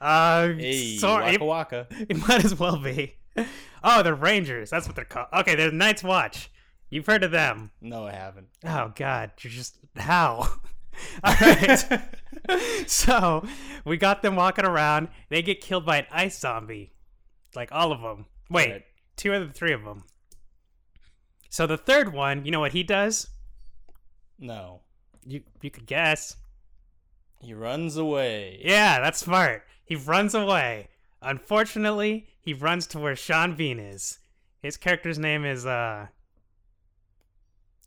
uh, 0.00 0.48
Hey, 0.58 0.96
sorry, 0.96 1.36
waka 1.38 1.44
waka. 1.44 1.86
it 2.08 2.16
might 2.26 2.44
as 2.44 2.58
well 2.58 2.76
be. 2.76 3.14
Oh, 3.84 4.02
the 4.02 4.12
Rangers. 4.14 4.70
That's 4.70 4.86
what 4.88 4.96
they're 4.96 5.04
called. 5.04 5.28
Okay, 5.32 5.54
they're 5.54 5.70
Night's 5.70 6.02
Watch. 6.02 6.50
You've 6.90 7.06
heard 7.06 7.22
of 7.22 7.30
them. 7.30 7.70
No, 7.80 8.06
I 8.06 8.12
haven't. 8.12 8.48
Oh 8.64 8.92
God, 8.96 9.30
you're 9.40 9.52
just 9.52 9.78
how? 9.96 10.38
All 11.24 11.34
right. 11.40 11.84
so 12.86 13.44
we 13.84 13.96
got 13.96 14.22
them 14.22 14.36
walking 14.36 14.64
around. 14.64 15.08
They 15.28 15.42
get 15.42 15.60
killed 15.60 15.86
by 15.86 15.98
an 15.98 16.06
ice 16.10 16.38
zombie, 16.38 16.92
like 17.56 17.70
all 17.72 17.92
of 17.92 18.00
them. 18.02 18.26
Wait, 18.50 18.70
Right. 18.70 18.84
two 19.16 19.32
of 19.32 19.46
the 19.48 19.52
three 19.54 19.72
of 19.72 19.84
them. 19.84 20.04
So 21.50 21.66
the 21.66 21.76
third 21.76 22.12
one, 22.12 22.44
you 22.44 22.50
know 22.50 22.60
what 22.60 22.72
he 22.72 22.82
does? 22.82 23.28
No. 24.38 24.80
You 25.24 25.42
you 25.62 25.70
could 25.70 25.86
guess. 25.86 26.36
He 27.40 27.54
runs 27.54 27.96
away. 27.96 28.60
Yeah, 28.64 29.00
that's 29.00 29.18
smart. 29.20 29.64
He 29.84 29.96
runs 29.96 30.34
away. 30.34 30.88
Unfortunately, 31.22 32.26
he 32.40 32.52
runs 32.54 32.86
to 32.88 32.98
where 32.98 33.16
Sean 33.16 33.54
Bean 33.54 33.78
is. 33.78 34.18
His 34.60 34.76
character's 34.76 35.18
name 35.18 35.44
is 35.44 35.64
uh. 35.66 36.06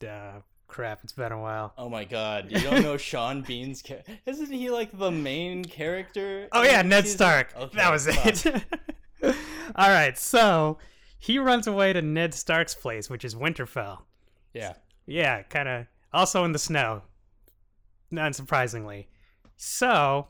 Uh, 0.07 0.41
crap! 0.67 0.99
It's 1.03 1.13
been 1.13 1.31
a 1.31 1.41
while. 1.41 1.73
Oh 1.77 1.89
my 1.89 2.03
god, 2.03 2.51
you 2.51 2.59
don't 2.59 2.83
know 2.83 2.97
Sean 2.97 3.41
Bean's 3.41 3.81
character? 3.81 4.13
Isn't 4.27 4.51
he 4.51 4.69
like 4.69 4.95
the 4.97 5.09
main 5.11 5.65
character? 5.65 6.47
Oh 6.51 6.61
yeah, 6.63 6.83
Ned 6.83 7.07
Stark. 7.07 7.53
Okay, 7.57 7.77
that 7.77 7.91
was 7.91 8.07
fuck. 8.07 8.45
it. 8.45 8.63
All 9.75 9.89
right, 9.89 10.17
so 10.17 10.77
he 11.19 11.39
runs 11.39 11.67
away 11.67 11.93
to 11.93 12.01
Ned 12.01 12.33
Stark's 12.33 12.75
place, 12.75 13.09
which 13.09 13.25
is 13.25 13.35
Winterfell. 13.35 13.99
Yeah. 14.53 14.73
Yeah, 15.05 15.43
kind 15.43 15.67
of 15.67 15.85
also 16.13 16.43
in 16.43 16.51
the 16.51 16.59
snow. 16.59 17.03
Not 18.11 18.35
surprisingly. 18.35 19.07
So 19.55 20.27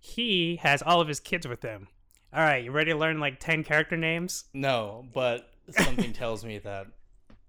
he 0.00 0.56
has 0.56 0.82
all 0.82 1.00
of 1.00 1.08
his 1.08 1.20
kids 1.20 1.46
with 1.46 1.62
him. 1.62 1.88
All 2.32 2.42
right, 2.42 2.62
you 2.64 2.70
ready 2.70 2.92
to 2.92 2.98
learn 2.98 3.18
like 3.20 3.40
10 3.40 3.64
character 3.64 3.96
names? 3.96 4.44
No, 4.52 5.06
but 5.12 5.50
something 5.70 6.12
tells 6.12 6.44
me 6.44 6.58
that 6.58 6.86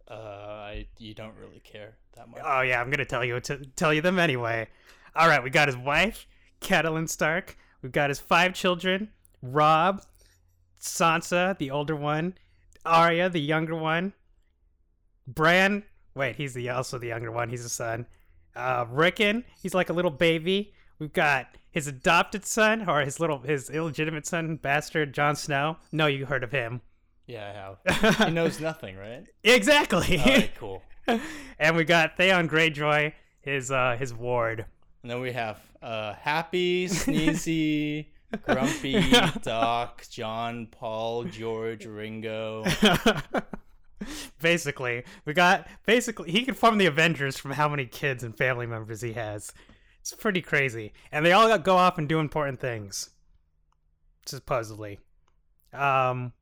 uh, 0.09 0.13
I 0.13 0.87
you 0.97 1.13
don't 1.13 1.35
really 1.39 1.59
care 1.59 1.97
that 2.15 2.29
much. 2.29 2.41
Oh 2.43 2.61
yeah, 2.61 2.79
I'm 2.79 2.87
going 2.87 2.99
to 2.99 3.05
tell 3.05 3.25
you 3.25 3.39
to 3.39 3.57
tell 3.75 3.93
you 3.93 4.01
them 4.01 4.19
anyway. 4.19 4.67
All 5.15 5.27
right, 5.27 5.43
we 5.43 5.49
got 5.49 5.67
his 5.67 5.77
wife, 5.77 6.27
Catelyn 6.61 7.09
Stark. 7.09 7.57
We've 7.81 7.91
got 7.91 8.09
his 8.09 8.19
five 8.19 8.53
children, 8.53 9.09
Robb, 9.41 10.03
Sansa, 10.79 11.57
the 11.57 11.71
older 11.71 11.95
one, 11.95 12.35
Arya, 12.85 13.29
the 13.29 13.41
younger 13.41 13.75
one, 13.75 14.13
Bran. 15.27 15.83
Wait, 16.15 16.35
he's 16.35 16.53
the 16.53 16.69
also 16.69 16.97
the 16.97 17.07
younger 17.07 17.31
one. 17.31 17.49
He's 17.49 17.65
a 17.65 17.69
son. 17.69 18.05
Uh, 18.55 18.85
Rickon, 18.89 19.43
he's 19.61 19.73
like 19.73 19.89
a 19.89 19.93
little 19.93 20.11
baby. 20.11 20.73
We've 20.99 21.13
got 21.13 21.47
his 21.69 21.87
adopted 21.87 22.45
son, 22.45 22.89
or 22.89 23.01
his 23.01 23.19
little 23.19 23.39
his 23.39 23.69
illegitimate 23.69 24.25
son, 24.25 24.55
bastard 24.55 25.13
Jon 25.13 25.35
Snow. 25.35 25.77
No, 25.91 26.07
you 26.07 26.25
heard 26.25 26.43
of 26.43 26.51
him. 26.51 26.81
Yeah, 27.27 27.77
I 27.85 27.93
have. 27.93 28.17
he 28.27 28.31
knows 28.31 28.59
nothing, 28.59 28.97
right? 28.97 29.25
exactly. 29.43 30.17
All 30.17 30.25
right, 30.25 30.51
cool. 30.57 30.81
and 31.59 31.75
we 31.75 31.83
got 31.83 32.17
Theon 32.17 32.49
Greyjoy, 32.49 33.13
his 33.41 33.69
uh 33.69 33.95
his 33.99 34.13
ward. 34.13 34.65
And 35.03 35.11
then 35.11 35.21
we 35.21 35.31
have 35.33 35.59
uh, 35.81 36.13
Happy, 36.13 36.87
Sneezy, 36.87 38.07
Grumpy, 38.43 39.03
Doc, 39.41 40.05
John, 40.09 40.67
Paul, 40.67 41.25
George, 41.25 41.85
Ringo. 41.85 42.65
basically, 44.41 45.03
we 45.25 45.33
got 45.33 45.67
basically 45.85 46.31
he 46.31 46.43
can 46.43 46.53
form 46.53 46.77
the 46.77 46.85
Avengers 46.85 47.37
from 47.37 47.51
how 47.51 47.69
many 47.69 47.85
kids 47.85 48.23
and 48.23 48.37
family 48.37 48.65
members 48.65 49.01
he 49.01 49.13
has. 49.13 49.53
It's 50.01 50.13
pretty 50.13 50.41
crazy, 50.41 50.93
and 51.11 51.25
they 51.25 51.31
all 51.31 51.57
go 51.59 51.77
off 51.77 51.97
and 51.97 52.07
do 52.07 52.19
important 52.19 52.59
things, 52.59 53.09
supposedly. 54.25 54.99
Um, 55.73 56.33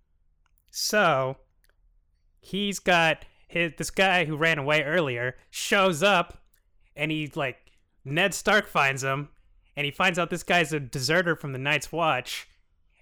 so 0.71 1.37
he's 2.39 2.79
got 2.79 3.25
his 3.47 3.73
this 3.77 3.91
guy 3.91 4.25
who 4.25 4.37
ran 4.37 4.57
away 4.57 4.83
earlier 4.83 5.35
shows 5.49 6.03
up, 6.03 6.43
and 6.95 7.11
he 7.11 7.31
like 7.35 7.57
Ned 8.03 8.33
Stark 8.33 8.67
finds 8.67 9.03
him, 9.03 9.29
and 9.75 9.86
he 9.86 9.91
finds 9.91 10.17
out 10.17 10.29
this 10.29 10.44
guy's 10.44 10.74
a 10.74 10.79
deserter 10.79 11.36
from 11.36 11.51
the 11.51 11.60
Night's 11.60 11.91
Watch, 11.91 12.48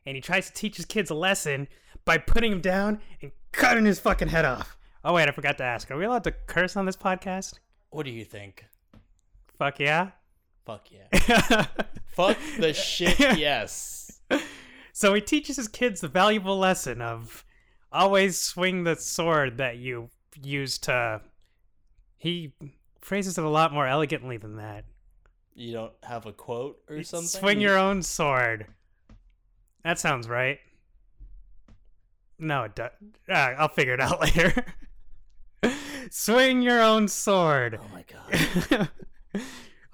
and 0.06 0.15
he 0.15 0.22
tries 0.22 0.48
to 0.48 0.53
teach 0.53 0.77
his 0.77 0.86
kids 0.86 1.10
a 1.10 1.15
lesson 1.15 1.68
by 2.06 2.18
putting 2.18 2.51
him 2.51 2.62
down 2.62 3.00
and 3.22 3.32
cutting 3.51 3.86
his 3.86 4.00
fucking 4.00 4.30
head 4.30 4.46
off. 4.46 4.77
Oh 5.03 5.13
wait, 5.13 5.27
I 5.27 5.32
forgot 5.32 5.58
to 5.60 5.63
ask. 5.63 5.92
Are 5.92 5.98
we 5.98 6.06
allowed 6.06 6.24
to 6.25 6.32
curse 6.32 6.75
on 6.75 6.86
this 6.86 6.96
podcast? 6.96 7.60
What 7.89 8.06
do 8.06 8.12
you 8.12 8.25
think? 8.25 8.65
Fuck 9.58 9.80
yeah. 9.80 10.12
Fuck 10.65 10.88
yeah. 10.92 11.68
Fuck 12.08 12.38
the 12.58 12.74
shit, 12.74 13.20
yes. 13.38 14.22
so 14.94 15.13
he 15.13 15.22
teaches 15.22 15.58
his 15.58 15.68
kids 15.68 16.01
the 16.01 16.08
valuable 16.08 16.58
lesson 16.58 17.01
of 17.01 17.44
always 17.92 18.39
swing 18.39 18.84
the 18.84 18.96
sword 18.96 19.58
that 19.58 19.77
you 19.77 20.10
use 20.42 20.77
to. 20.80 21.22
He 22.18 22.53
phrases 23.01 23.38
it 23.38 23.44
a 23.44 23.50
lot 23.50 23.74
more 23.74 23.88
elegantly 23.88 24.38
than 24.38 24.56
that. 24.58 24.86
You 25.55 25.74
don't 25.74 25.93
have 26.03 26.25
a 26.25 26.33
quote 26.33 26.79
or 26.89 27.03
something? 27.03 27.27
Swing 27.27 27.62
your 27.62 27.77
own 27.77 28.01
sword. 28.01 28.67
That 29.83 30.00
sounds 30.00 30.27
right. 30.27 30.60
No, 32.39 32.63
it 32.63 32.75
does. 32.75 32.91
Ah, 33.29 33.53
I'll 33.57 33.67
figure 33.67 33.93
it 33.93 34.00
out 34.00 34.19
later. 34.36 34.65
Swing 36.10 36.62
your 36.62 36.81
own 36.81 37.07
sword. 37.07 37.79
Oh 37.81 37.93
my 37.93 38.03
god. 38.72 38.89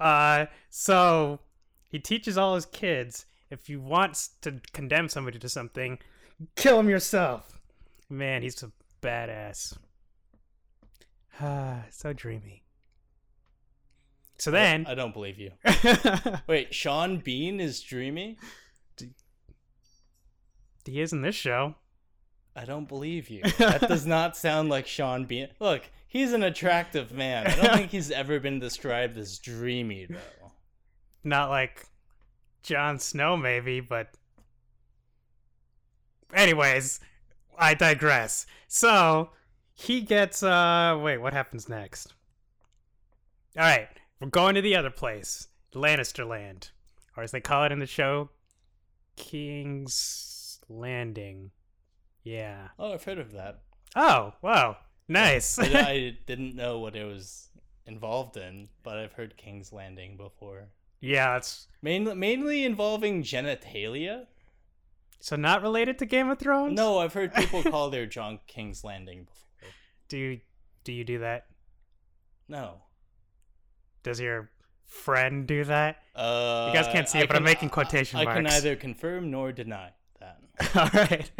uh, 0.00 0.46
so 0.70 1.40
he 1.88 1.98
teaches 1.98 2.38
all 2.38 2.54
his 2.54 2.66
kids 2.66 3.26
if 3.50 3.68
you 3.68 3.80
want 3.80 4.28
to 4.42 4.60
condemn 4.72 5.08
somebody 5.08 5.38
to 5.38 5.48
something, 5.48 5.98
kill 6.56 6.78
him 6.78 6.88
yourself. 6.88 7.60
Man, 8.08 8.42
he's 8.42 8.62
a 8.62 8.70
badass. 9.02 9.76
Ah, 11.40 11.84
so 11.90 12.12
dreamy. 12.12 12.62
So 14.40 14.50
then, 14.50 14.86
I 14.86 14.94
don't 14.94 15.12
believe 15.12 15.38
you. 15.38 15.52
Wait, 16.46 16.72
Sean 16.74 17.18
Bean 17.18 17.60
is 17.60 17.80
dreamy? 17.82 18.38
he 20.86 21.00
is 21.00 21.12
in 21.12 21.20
this 21.20 21.34
show. 21.34 21.74
I 22.56 22.64
don't 22.64 22.88
believe 22.88 23.28
you. 23.28 23.42
That 23.58 23.86
does 23.86 24.06
not 24.06 24.38
sound 24.38 24.70
like 24.70 24.86
Sean 24.86 25.26
Bean. 25.26 25.48
Look, 25.60 25.82
he's 26.08 26.32
an 26.32 26.42
attractive 26.42 27.12
man. 27.12 27.46
I 27.46 27.54
don't 27.54 27.76
think 27.76 27.90
he's 27.92 28.10
ever 28.10 28.40
been 28.40 28.58
described 28.58 29.18
as 29.18 29.38
dreamy 29.38 30.06
though. 30.06 30.52
Not 31.22 31.50
like 31.50 31.86
Jon 32.62 32.98
Snow, 32.98 33.36
maybe, 33.36 33.80
but. 33.80 34.08
Anyways, 36.32 37.00
I 37.58 37.74
digress. 37.74 38.46
So, 38.68 39.30
he 39.74 40.00
gets, 40.00 40.42
uh, 40.42 40.98
wait, 41.02 41.18
what 41.18 41.34
happens 41.34 41.68
next? 41.68 42.14
Alright, 43.56 43.88
we're 44.20 44.28
going 44.28 44.54
to 44.54 44.62
the 44.62 44.76
other 44.76 44.90
place, 44.90 45.48
Lannister 45.74 46.26
Land. 46.28 46.70
Or 47.16 47.22
as 47.22 47.32
they 47.32 47.40
call 47.40 47.64
it 47.64 47.72
in 47.72 47.78
the 47.80 47.86
show, 47.86 48.30
King's 49.16 50.60
Landing. 50.68 51.50
Yeah. 52.22 52.68
Oh, 52.78 52.92
I've 52.92 53.04
heard 53.04 53.18
of 53.18 53.32
that. 53.32 53.60
Oh, 53.96 54.34
wow. 54.42 54.76
Nice. 55.08 55.58
I, 55.58 55.64
I 55.64 56.16
didn't 56.26 56.54
know 56.54 56.78
what 56.78 56.94
it 56.96 57.04
was 57.04 57.48
involved 57.86 58.36
in, 58.36 58.68
but 58.82 58.96
I've 58.98 59.12
heard 59.14 59.36
King's 59.36 59.72
Landing 59.72 60.16
before. 60.16 60.68
Yeah, 61.00 61.36
it's 61.36 61.66
Mainly, 61.82 62.14
mainly 62.14 62.64
involving 62.64 63.22
genitalia. 63.22 64.26
so 65.18 65.34
not 65.36 65.62
related 65.62 65.98
to 65.98 66.06
Game 66.06 66.28
of 66.28 66.38
Thrones. 66.38 66.76
No, 66.76 66.98
I've 66.98 67.14
heard 67.14 67.34
people 67.34 67.62
call 67.62 67.88
their 67.90 68.06
junk 68.06 68.42
King's 68.46 68.84
Landing 68.84 69.24
before. 69.24 69.70
Do 70.08 70.16
you 70.18 70.40
do 70.82 70.92
you 70.92 71.04
do 71.04 71.18
that? 71.20 71.44
No. 72.48 72.78
Does 74.02 74.20
your 74.20 74.50
friend 74.86 75.46
do 75.46 75.64
that? 75.64 75.98
Uh, 76.14 76.70
You 76.72 76.80
guys 76.80 76.92
can't 76.92 77.08
see 77.08 77.18
I 77.18 77.22
it, 77.22 77.28
but 77.28 77.36
I'm 77.36 77.44
making 77.44 77.70
quotation 77.70 78.18
marks. 78.18 78.30
I 78.30 78.34
can 78.34 78.44
neither 78.44 78.76
confirm 78.76 79.30
nor 79.30 79.52
deny 79.52 79.90
that. 80.20 80.40
All 80.76 80.90
right. 80.94 81.30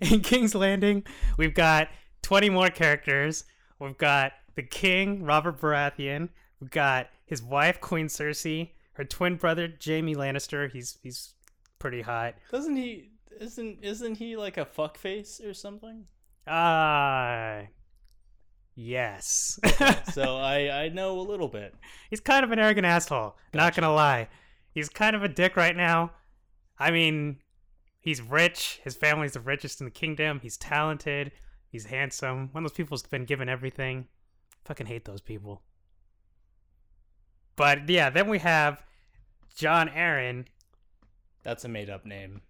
In 0.00 0.20
King's 0.20 0.54
Landing, 0.54 1.04
we've 1.36 1.54
got 1.54 1.88
20 2.22 2.50
more 2.50 2.68
characters. 2.68 3.44
We've 3.78 3.98
got 3.98 4.32
the 4.54 4.62
king, 4.62 5.24
Robert 5.24 5.60
Baratheon. 5.60 6.28
We've 6.60 6.70
got 6.70 7.08
his 7.24 7.42
wife, 7.42 7.80
Queen 7.80 8.06
Cersei. 8.06 8.70
Her 8.94 9.04
twin 9.04 9.36
brother, 9.36 9.72
Jaime 9.84 10.14
Lannister. 10.14 10.70
He's 10.70 10.98
he's 11.02 11.32
pretty 11.78 12.02
hot. 12.02 12.34
Doesn't 12.50 12.76
he? 12.76 13.12
Isn't 13.40 13.78
isn't 13.82 14.16
he 14.16 14.36
like 14.36 14.58
a 14.58 14.66
fuckface 14.66 15.42
or 15.42 15.54
something? 15.54 16.04
Ah, 16.46 17.62
yes. 18.74 19.58
so 20.12 20.36
I 20.36 20.84
I 20.84 20.88
know 20.88 21.18
a 21.18 21.22
little 21.22 21.48
bit. 21.48 21.74
he's 22.08 22.20
kind 22.20 22.44
of 22.44 22.52
an 22.52 22.58
arrogant 22.58 22.86
asshole. 22.86 23.36
Not 23.54 23.74
gonna 23.74 23.92
lie. 23.92 24.28
He's 24.72 24.88
kind 24.88 25.16
of 25.16 25.22
a 25.22 25.28
dick 25.28 25.56
right 25.56 25.76
now. 25.76 26.12
I 26.78 26.90
mean, 26.90 27.38
he's 28.00 28.22
rich. 28.22 28.80
His 28.84 28.96
family's 28.96 29.32
the 29.32 29.40
richest 29.40 29.80
in 29.80 29.84
the 29.84 29.90
kingdom. 29.90 30.40
He's 30.42 30.56
talented. 30.56 31.32
He's 31.68 31.86
handsome. 31.86 32.48
One 32.52 32.64
of 32.64 32.70
those 32.70 32.76
people 32.76 32.96
who's 32.96 33.02
been 33.02 33.24
given 33.24 33.48
everything. 33.48 34.06
Fucking 34.64 34.86
hate 34.86 35.04
those 35.04 35.20
people. 35.20 35.62
But 37.56 37.88
yeah, 37.88 38.10
then 38.10 38.28
we 38.28 38.38
have 38.38 38.82
Jon 39.54 39.88
Arryn. 39.88 40.46
That's 41.42 41.64
a 41.64 41.68
made 41.68 41.90
up 41.90 42.06
name. 42.06 42.42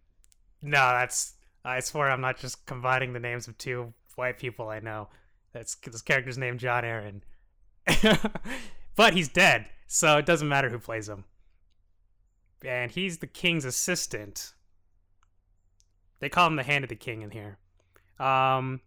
No, 0.63 0.79
that's. 0.79 1.35
I 1.65 1.81
swear 1.81 2.11
I'm 2.11 2.21
not 2.21 2.39
just 2.39 2.65
combining 2.67 3.13
the 3.13 3.21
names 3.21 3.49
of 3.49 3.59
two 3.59 3.93
white 4.15 4.39
people 4.39 4.69
I 4.69 4.81
know. 4.81 5.09
That's 5.53 5.75
this 5.75 6.03
character's 6.03 6.39
name, 6.39 6.59
Jon 6.59 6.85
Arryn. 6.85 7.23
but 8.97 9.15
he's 9.15 9.29
dead, 9.29 9.67
so 9.87 10.19
it 10.19 10.27
doesn't 10.27 10.49
matter 10.49 10.69
who 10.69 10.79
plays 10.79 11.09
him. 11.09 11.25
And 12.65 12.91
he's 12.91 13.19
the 13.19 13.27
king's 13.27 13.65
assistant. 13.65 14.53
They 16.21 16.29
call 16.29 16.47
him 16.47 16.57
the 16.57 16.63
hand 16.63 16.85
of 16.85 16.91
the 16.91 16.97
king 16.97 17.23
in 17.23 17.31
here. 17.31 17.59
Um, 18.19 18.81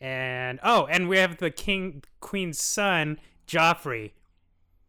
and 0.00 0.58
oh, 0.62 0.86
and 0.86 1.08
we 1.08 1.18
have 1.18 1.36
the 1.36 1.50
king, 1.50 2.02
queen's 2.20 2.60
son, 2.60 3.20
Joffrey. 3.46 4.12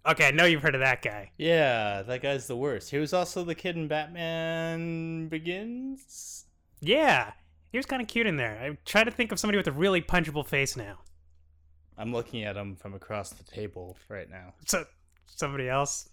Okay, 0.08 0.28
I 0.28 0.32
know 0.32 0.46
you've 0.46 0.64
heard 0.64 0.76
of 0.76 0.82
that 0.82 1.02
guy. 1.02 1.32
Yeah, 1.38 2.02
that 2.04 2.22
guy's 2.22 2.48
the 2.48 2.56
worst. 2.56 2.90
He 2.90 2.98
was 2.98 3.14
also 3.14 3.44
the 3.44 3.54
kid 3.54 3.76
in 3.76 3.88
Batman 3.90 5.28
Begins. 5.28 6.46
Yeah, 6.80 7.34
he 7.72 7.78
was 7.78 7.86
kind 7.86 8.02
of 8.02 8.08
cute 8.08 8.26
in 8.26 8.38
there. 8.38 8.58
I 8.62 8.78
try 8.86 9.04
to 9.04 9.12
think 9.12 9.32
of 9.34 9.40
somebody 9.40 9.58
with 9.58 9.68
a 9.68 9.74
really 9.74 10.02
punchable 10.02 10.46
face 10.48 10.78
now. 10.78 11.00
I'm 12.00 12.14
looking 12.14 12.46
at 12.46 12.56
him 12.56 12.78
from 12.78 12.94
across 12.94 13.32
the 13.32 13.44
table 13.44 13.98
right 14.08 14.30
now. 14.30 14.54
So 14.66 14.86
somebody 15.28 15.68
else. 15.68 16.10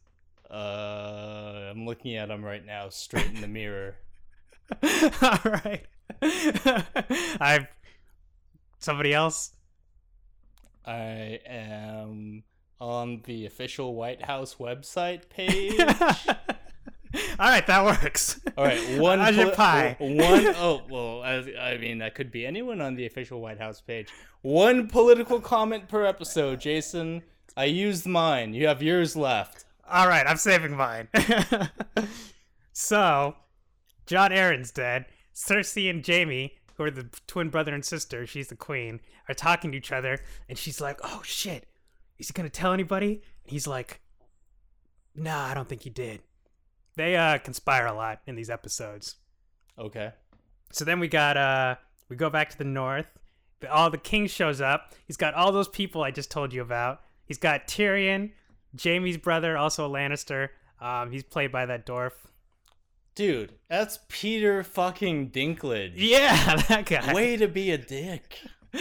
Uh, 0.51 1.71
I'm 1.71 1.87
looking 1.87 2.17
at 2.17 2.29
him 2.29 2.45
right 2.45 2.65
now, 2.65 2.89
straight 2.89 3.27
in 3.27 3.41
the 3.41 3.49
mirror. 3.49 3.95
All 4.83 5.39
right. 5.45 5.87
I've 7.41 7.69
somebody 8.81 9.15
else. 9.15 9.53
I 10.85 11.41
am 11.47 12.43
on 12.81 13.23
the 13.25 13.47
official 13.47 13.95
White 13.95 14.25
House 14.25 14.57
website 14.57 15.29
page. 15.29 15.81
All 17.39 17.49
right, 17.49 17.67
that 17.67 17.85
works. 17.85 18.41
All 18.57 18.65
right, 18.65 18.99
one 18.99 19.19
poli- 19.19 19.51
pie? 19.53 19.97
Oh, 20.01 20.15
one 20.15 20.47
oh 20.57 20.83
well, 20.89 21.23
I, 21.23 21.73
I 21.73 21.79
mean 21.79 21.99
that 21.99 22.15
could 22.15 22.31
be 22.31 22.47
anyone 22.47 22.81
on 22.81 22.95
the 22.95 23.07
official 23.07 23.41
White 23.41 23.59
House 23.59 23.81
page. 23.81 24.09
One 24.43 24.89
political 24.89 25.41
comment 25.41 25.89
per 25.89 26.05
episode, 26.07 26.61
Jason. 26.61 27.23
I 27.57 27.65
used 27.65 28.07
mine. 28.07 28.55
You 28.55 28.67
have 28.69 28.83
yours 28.83 29.17
left. 29.17 29.65
All 29.89 30.09
right, 30.09 30.27
I'm 30.27 30.37
saving 30.37 30.77
mine. 30.77 31.09
so, 32.73 33.37
Jon 34.07 34.31
Arryn's 34.31 34.71
dead. 34.73 35.07
Cersei 35.35 35.91
and 35.91 36.07
Jaime, 36.07 36.55
who 36.75 36.85
are 36.85 36.91
the 36.91 37.09
twin 37.27 37.51
brother 37.51 37.75
and 37.75 37.85
sister, 37.85 38.27
she's 38.27 38.49
the 38.49 38.57
queen, 38.57 39.01
are 39.29 39.35
talking 39.35 39.71
to 39.73 39.79
each 39.79 39.93
other, 39.93 40.19
and 40.49 40.57
she's 40.59 40.81
like, 40.81 40.99
"Oh 41.03 41.21
shit, 41.23 41.67
is 42.19 42.29
he 42.29 42.33
gonna 42.33 42.49
tell 42.49 42.73
anybody?" 42.73 43.23
And 43.45 43.53
he's 43.53 43.67
like, 43.67 44.01
"Nah, 45.15 45.47
I 45.47 45.55
don't 45.55 45.69
think 45.69 45.83
he 45.83 45.91
did." 45.91 46.21
They 46.97 47.17
uh 47.17 47.39
conspire 47.39 47.87
a 47.87 47.93
lot 47.95 48.21
in 48.27 48.37
these 48.37 48.51
episodes. 48.51 49.17
Okay. 49.79 50.13
So 50.73 50.85
then 50.85 50.99
we 51.01 51.09
got 51.09 51.37
uh 51.37 51.77
we 52.09 52.17
go 52.17 52.31
back 52.31 52.51
to 52.51 52.59
the 52.59 52.65
north. 52.65 53.09
The- 53.61 53.73
All 53.73 53.91
the 53.91 53.99
king 53.99 54.27
shows 54.27 54.61
up. 54.61 54.95
He's 55.07 55.17
got 55.17 55.35
all 55.35 55.53
those 55.53 55.69
people 55.69 56.03
I 56.03 56.11
just 56.11 56.31
told 56.31 56.53
you 56.53 56.63
about. 56.63 57.01
He's 57.25 57.39
got 57.39 57.67
Tyrion, 57.67 58.33
Jaime's 58.81 59.17
brother, 59.17 59.57
also 59.57 59.87
a 59.87 59.91
Lannister. 59.91 60.51
Um, 60.81 61.11
he's 61.11 61.23
played 61.25 61.51
by 61.53 61.67
that 61.67 61.87
dwarf. 61.87 62.13
Dude, 63.15 63.55
that's 63.69 63.99
Peter 64.09 64.63
fucking 64.63 65.31
Dinklage. 65.31 65.93
Yeah, 65.97 66.57
that 66.69 66.85
guy. 66.87 67.13
Way 67.15 67.37
to 67.39 67.49
be 67.49 67.71
a 67.71 67.79
dick. 67.79 68.39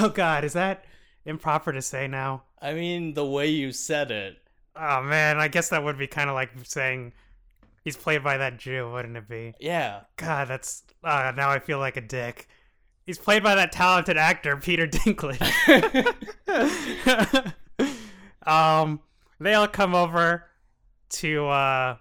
Oh 0.00 0.08
god, 0.08 0.42
is 0.44 0.54
that 0.54 0.86
improper 1.26 1.70
to 1.70 1.82
say 1.82 2.08
now? 2.08 2.44
I 2.62 2.72
mean, 2.72 3.12
the 3.12 3.26
way 3.26 3.48
you 3.48 3.72
said 3.72 4.10
it. 4.10 4.38
Oh 4.74 5.02
man, 5.02 5.38
I 5.38 5.48
guess 5.48 5.68
that 5.68 5.84
would 5.84 5.98
be 5.98 6.06
kind 6.06 6.30
of 6.30 6.34
like 6.34 6.50
saying 6.62 7.12
he's 7.84 7.96
played 7.96 8.24
by 8.24 8.38
that 8.38 8.58
Jew, 8.58 8.90
wouldn't 8.90 9.16
it 9.16 9.28
be? 9.28 9.54
Yeah. 9.60 10.00
God, 10.16 10.48
that's 10.48 10.82
uh, 11.04 11.32
now 11.36 11.50
I 11.50 11.58
feel 11.58 11.78
like 11.78 11.96
a 11.96 12.00
dick. 12.00 12.48
He's 13.06 13.18
played 13.18 13.42
by 13.42 13.54
that 13.54 13.70
talented 13.70 14.16
actor 14.16 14.56
Peter 14.56 14.86
Dinklage. 14.86 15.42
um, 18.46 19.00
they 19.38 19.54
all 19.54 19.68
come 19.68 19.94
over 19.94 20.46
to 21.10 21.46
uh, 21.46 21.96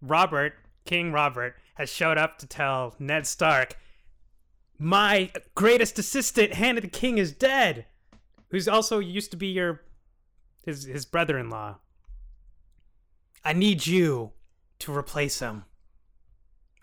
Robert 0.00 0.54
King. 0.86 1.12
Robert 1.12 1.54
has 1.74 1.90
showed 1.90 2.18
up 2.18 2.38
to 2.38 2.46
tell 2.46 2.94
Ned 2.98 3.26
Stark, 3.26 3.76
"My 4.78 5.30
greatest 5.54 5.98
assistant, 5.98 6.54
Hand 6.54 6.78
of 6.78 6.82
the 6.82 6.88
King, 6.88 7.18
is 7.18 7.32
dead." 7.32 7.84
Who's 8.50 8.66
also 8.66 8.98
used 8.98 9.30
to 9.32 9.36
be 9.36 9.48
your 9.48 9.82
his 10.64 10.84
his 10.84 11.04
brother-in-law. 11.04 11.76
I 13.44 13.52
need 13.52 13.86
you 13.86 14.32
to 14.80 14.96
replace 14.96 15.40
him. 15.40 15.64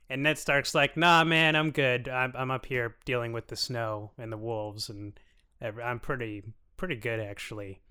And 0.10 0.22
Ned 0.24 0.38
Stark's 0.38 0.76
like, 0.76 0.96
"Nah, 0.96 1.24
man, 1.24 1.56
I'm 1.56 1.72
good. 1.72 2.08
I'm 2.08 2.34
I'm 2.36 2.52
up 2.52 2.66
here 2.66 2.96
dealing 3.06 3.34
with 3.34 3.48
the 3.48 3.56
snow 3.56 4.12
and 4.18 4.32
the 4.32 4.38
wolves, 4.38 4.90
and 4.90 5.20
I'm 5.62 6.00
pretty 6.00 6.44
pretty 6.78 6.96
good 6.96 7.20
actually. 7.20 7.82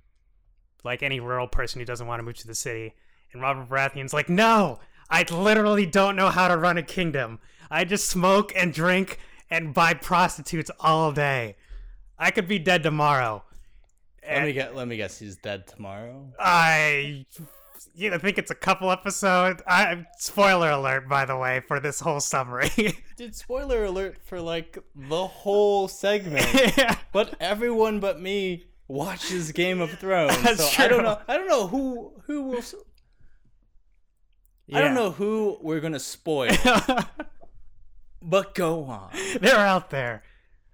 Like 0.85 1.03
any 1.03 1.19
rural 1.19 1.49
person 1.49 1.81
who 1.81 1.87
doesn't 1.87 2.07
want 2.07 2.21
to 2.21 2.25
move 2.25 2.37
to 2.39 2.47
the 2.47 2.55
city." 2.55 2.95
And 3.33 3.43
Robert 3.43 3.69
Baratheon's 3.69 4.15
like, 4.15 4.29
"No, 4.29 4.79
I 5.11 5.25
literally 5.29 5.87
don't 5.87 6.15
know 6.15 6.31
how 6.31 6.47
to 6.47 6.57
run 6.57 6.79
a 6.79 6.83
kingdom. 6.83 7.41
I 7.69 7.85
just 7.85 8.09
smoke 8.09 8.53
and 8.55 8.73
drink 8.73 9.19
and 9.51 9.75
buy 9.75 9.95
prostitutes 9.95 10.71
all 10.79 11.11
day. 11.11 11.57
I 12.17 12.31
could 12.31 12.47
be 12.47 12.61
dead 12.61 12.85
tomorrow." 12.85 13.43
Let 14.23 14.37
And 14.37 14.47
me 14.47 14.53
get. 14.53 14.77
Let 14.77 14.87
me 14.87 14.97
guess. 14.97 15.19
He's 15.19 15.37
dead 15.37 15.67
tomorrow. 15.67 16.33
I 16.39 17.27
you 17.95 18.11
know, 18.11 18.19
think 18.19 18.39
it's 18.39 18.51
a 18.51 18.57
couple 18.57 18.91
episodes. 18.91 19.63
I 19.67 20.05
spoiler 20.19 20.71
alert, 20.71 21.09
by 21.09 21.25
the 21.25 21.37
way, 21.37 21.61
for 21.67 21.79
this 21.79 22.01
whole 22.01 22.21
summary. 22.21 22.71
Did 23.17 23.35
spoiler 23.35 23.85
alert 23.85 24.19
for 24.25 24.41
like 24.41 24.79
the 24.95 25.27
whole 25.27 25.87
segment. 25.87 26.47
yeah. 26.77 26.97
but 27.13 27.35
everyone 27.41 28.01
but 28.01 28.21
me 28.21 28.65
watches 28.89 29.53
Game 29.53 29.81
of 29.81 29.91
Thrones. 29.99 30.43
That's 30.43 30.75
so 30.75 30.83
I 30.83 30.89
don't 30.89 31.05
know. 31.05 31.19
I 31.29 31.37
don't 31.37 31.49
know 31.49 31.69
who 31.69 32.13
who 32.27 32.43
will. 32.43 32.63
I 34.73 34.81
don't 34.81 34.95
know 34.95 35.11
who 35.11 35.59
we're 35.61 35.81
gonna 35.81 36.01
spoil. 36.01 36.51
but 38.23 38.55
go 38.55 38.85
on. 38.85 39.11
They're 39.41 39.57
out 39.57 39.91
there. 39.91 40.25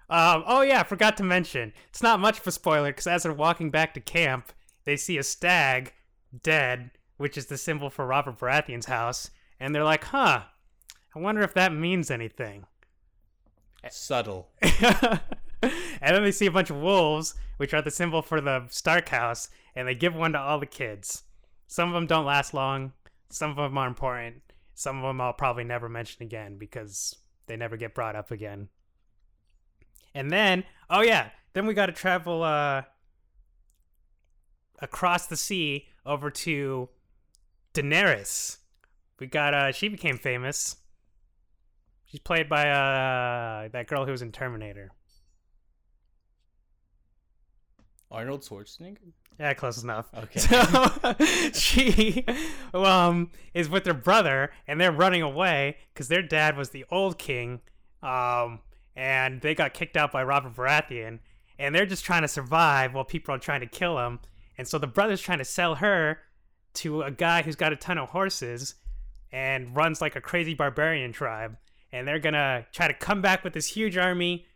Um, 0.09 0.43
oh 0.47 0.63
yeah, 0.63 0.81
I 0.81 0.85
forgot 0.85 1.17
to 1.19 1.23
mention. 1.23 1.73
It's 1.91 2.03
not 2.03 2.19
much 2.19 2.39
of 2.39 2.47
a 2.47 2.53
spoiler 2.53 2.91
because 2.91 3.07
as 3.07 3.25
they're 3.25 3.33
walking 3.33 3.71
back 3.71 3.95
to 3.95 4.01
camp, 4.01 4.53
they 4.85 4.97
see 4.97 5.19
a 5.19 5.23
stag 5.23 5.93
dead, 6.43 6.91
which 7.21 7.37
is 7.37 7.47
the 7.47 7.59
symbol 7.59 7.91
for 7.91 8.07
Robert 8.07 8.39
Baratheon's 8.39 8.87
house, 8.87 9.31
and 9.61 9.75
they're 9.75 9.85
like, 9.85 10.05
"Huh, 10.05 10.45
I 11.15 11.19
wonder 11.19 11.43
if 11.43 11.53
that 11.53 11.71
means 11.71 12.11
anything." 12.11 12.65
Subtle. 13.91 14.49
and 14.63 15.21
then 16.01 16.23
they 16.23 16.33
see 16.33 16.47
a 16.47 16.51
bunch 16.51 16.71
of 16.71 16.77
wolves, 16.77 17.35
which 17.59 17.75
are 17.75 17.83
the 17.83 17.91
symbol 17.91 18.23
for 18.23 18.41
the 18.41 18.67
Stark 18.71 19.11
house, 19.11 19.51
and 19.77 19.87
they 19.87 19.95
give 19.95 20.15
one 20.15 20.33
to 20.33 20.39
all 20.39 20.59
the 20.59 20.65
kids. 20.65 21.25
Some 21.67 21.89
of 21.89 21.95
them 21.95 22.07
don't 22.07 22.25
last 22.25 22.55
long. 22.55 22.93
Some 23.29 23.51
of 23.51 23.57
them 23.57 23.77
are 23.77 23.87
important. 23.87 24.41
Some 24.75 24.97
of 24.97 25.03
them 25.03 25.21
I'll 25.21 25.35
probably 25.35 25.65
never 25.65 25.91
mention 25.91 26.23
again 26.23 26.57
because 26.57 27.15
they 27.49 27.57
never 27.59 27.77
get 27.77 27.95
brought 27.95 28.17
up 28.17 28.31
again. 28.31 28.71
And 30.15 30.31
then, 30.31 30.65
oh 30.89 31.03
yeah, 31.03 31.29
then 31.53 31.67
we 31.67 31.75
got 31.75 31.87
to 31.87 31.93
travel. 31.93 32.43
Uh, 32.43 32.85
across 34.81 35.27
the 35.27 35.37
sea 35.37 35.87
over 36.07 36.31
to 36.31 36.89
Daenerys. 37.75 38.59
We 39.19 39.27
got 39.27 39.55
uh 39.55 39.73
she 39.73 39.89
became 39.89 40.19
famous. 40.19 40.77
She's 42.07 42.21
played 42.21 42.49
by 42.49 42.69
uh 42.71 43.69
that 43.69 43.87
girl 43.87 44.05
who 44.05 44.13
was 44.13 44.23
in 44.23 44.33
Terminator. 44.33 44.91
Arnold 48.11 48.43
Schwarzenegger. 48.43 49.13
Yeah, 49.39 49.55
close 49.55 49.83
enough. 49.83 50.09
Okay. 50.15 50.41
So 50.41 51.53
she 51.53 52.25
um 52.75 53.31
is 53.55 53.69
with 53.69 53.87
her 53.87 53.95
brother 53.95 54.51
and 54.67 54.81
they're 54.81 54.93
running 54.93 55.23
away 55.23 55.77
because 55.93 56.09
their 56.09 56.23
dad 56.23 56.57
was 56.57 56.71
the 56.71 56.85
old 56.91 57.19
king. 57.19 57.61
Um 58.03 58.61
and 58.97 59.41
they 59.41 59.55
got 59.55 59.75
kicked 59.75 59.97
out 59.97 60.13
by 60.13 60.25
Robert 60.25 60.55
Baratheon 60.55 61.21
and 61.59 61.75
they're 61.75 61.87
just 61.87 62.05
trying 62.05 62.23
to 62.23 62.29
survive 62.29 62.95
while 62.95 63.05
people 63.05 63.35
are 63.35 63.39
trying 63.39 63.61
to 63.61 63.67
kill 63.67 63.97
them. 63.97 64.19
And 64.59 64.67
so 64.67 64.79
the 64.79 64.87
brother's 64.87 65.21
trying 65.21 65.39
to 65.39 65.45
sell 65.45 65.77
her 65.77 66.19
to 66.75 67.03
a 67.03 67.11
guy 67.11 67.43
who's 67.43 67.57
got 67.57 67.73
a 67.73 67.77
ton 67.77 67.99
of 67.99 68.11
horses 68.11 68.75
and 69.33 69.75
runs 69.77 70.01
like 70.01 70.17
a 70.17 70.21
crazy 70.21 70.55
barbarian 70.55 71.13
tribe. 71.13 71.57
And 71.93 72.07
they're 72.07 72.19
gonna 72.21 72.67
try 72.73 72.87
to 72.89 72.95
come 72.95 73.21
back 73.21 73.43
with 73.45 73.53
this 73.53 73.67
huge 73.67 73.97
army, 73.97 74.47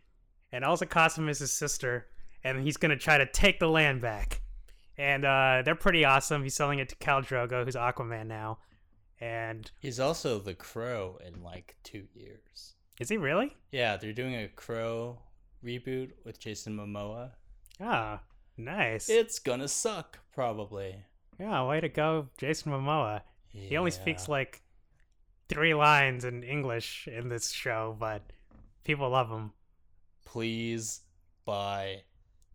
and 0.53 0.65
all 0.65 0.75
it 0.75 0.91
costs 0.91 1.19
him 1.19 1.29
is 1.29 1.41
his 1.41 1.53
sister, 1.53 2.07
and 2.45 2.63
he's 2.63 2.77
gonna 2.77 2.97
try 2.97 3.19
to 3.19 3.27
take 3.27 3.59
the 3.59 3.69
land 3.69 4.01
back. 4.01 4.41
And 4.97 5.25
uh, 5.25 5.63
they're 5.65 5.75
pretty 5.75 6.05
awesome. 6.05 6.45
He's 6.45 6.55
selling 6.55 6.79
it 6.79 6.89
to 6.91 6.97
Khal 6.97 7.27
Drogo, 7.27 7.65
who's 7.65 7.75
Aquaman 7.75 8.27
now. 8.29 8.59
And 9.21 9.69
He's 9.81 9.99
also 9.99 10.39
the 10.39 10.55
Crow 10.55 11.19
in 11.27 11.43
like 11.43 11.77
two 11.83 12.05
years. 12.15 12.75
is 13.01 13.09
he 13.09 13.17
really? 13.17 13.57
Yeah, 13.73 13.97
they're 13.97 14.13
doing 14.13 14.35
a 14.37 14.49
Crow 14.49 15.19
reboot 15.65 16.11
with 16.25 16.39
Jason 16.39 16.77
Momoa. 16.77 17.31
Ah, 17.81 18.21
nice. 18.57 19.09
It's 19.09 19.39
gonna 19.41 19.67
suck, 19.69 20.21
probably. 20.33 20.97
Yeah, 21.39 21.67
way 21.67 21.81
to 21.81 21.89
go, 21.89 22.29
Jason 22.39 22.73
Momoa. 22.73 23.23
He 23.49 23.77
only 23.77 23.93
speaks 23.93 24.29
like 24.29 24.63
three 25.49 25.75
lines 25.75 26.25
in 26.25 26.43
English 26.43 27.07
in 27.07 27.29
this 27.29 27.51
show, 27.53 27.97
but 27.99 28.23
people 28.83 29.11
love 29.11 29.31
him. 29.31 29.53
Please 30.25 31.03
buy 31.45 32.03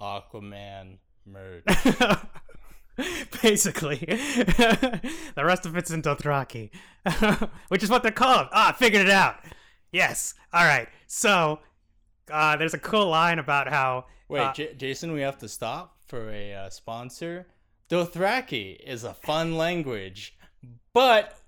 Aquaman 0.02 0.98
merch. 1.26 1.64
Basically, 3.42 3.96
the 4.06 5.02
rest 5.38 5.66
of 5.66 5.78
it's 5.78 5.90
in 5.90 6.02
Dothraki, 6.02 6.70
which 7.70 7.82
is 7.82 7.90
what 7.90 8.04
they're 8.04 8.12
called. 8.12 8.48
Ah, 8.52 8.70
I 8.70 8.72
figured 8.74 9.06
it 9.06 9.12
out. 9.12 9.38
Yes. 9.94 10.34
All 10.52 10.66
right. 10.66 10.90
So, 11.08 11.60
uh, 12.30 12.58
there's 12.58 12.74
a 12.74 12.80
cool 12.80 13.08
line 13.08 13.40
about 13.40 13.70
how. 13.70 14.06
Wait, 14.28 14.42
uh, 14.42 14.54
J- 14.54 14.74
Jason, 14.74 15.14
we 15.14 15.22
have 15.22 15.38
to 15.38 15.48
stop 15.48 15.96
for 16.08 16.30
a 16.30 16.54
uh, 16.54 16.70
sponsor. 16.70 17.48
Dothraki 17.90 18.80
is 18.80 19.04
a 19.04 19.16
fun 19.16 19.58
language, 19.58 20.38
but 20.94 21.40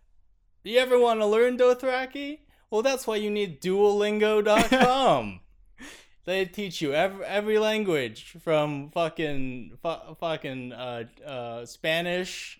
do 0.64 0.72
you 0.72 0.80
ever 0.80 0.98
want 1.00 1.20
to 1.20 1.26
learn 1.26 1.58
Dothraki? 1.58 2.40
Well, 2.72 2.82
that's 2.82 3.06
why 3.06 3.18
you 3.18 3.30
need 3.30 3.62
Duolingo.com. 3.62 5.42
they 6.26 6.46
teach 6.46 6.82
you 6.82 6.94
every, 6.94 7.26
every 7.26 7.60
language 7.60 8.38
from 8.44 8.90
fucking 8.90 9.78
fu- 9.84 10.16
fucking 10.20 10.74
uh, 10.74 11.04
uh, 11.26 11.66
Spanish, 11.66 12.60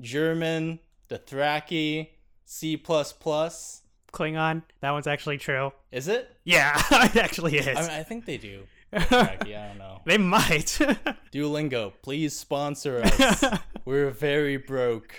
German, 0.00 0.80
Dothraki, 1.08 2.08
C++. 2.44 2.76
Klingon. 2.76 4.62
That 4.80 4.90
one's 4.90 5.06
actually 5.06 5.38
true. 5.38 5.72
Is 5.90 6.08
it? 6.08 6.30
Yeah, 6.44 6.80
it 6.90 7.16
actually 7.16 7.56
is. 7.56 7.68
I, 7.68 7.80
mean, 7.80 7.90
I 7.90 8.02
think 8.02 8.26
they 8.26 8.36
do. 8.36 8.64
Dothraki, 8.94 9.56
I 9.58 9.68
don't 9.68 9.78
know. 9.78 10.00
they 10.06 10.18
might. 10.18 10.66
Duolingo, 11.32 11.92
please 12.02 12.36
sponsor 12.36 13.02
us. 13.04 13.44
We're 13.84 14.10
very 14.10 14.56
broke. 14.56 15.16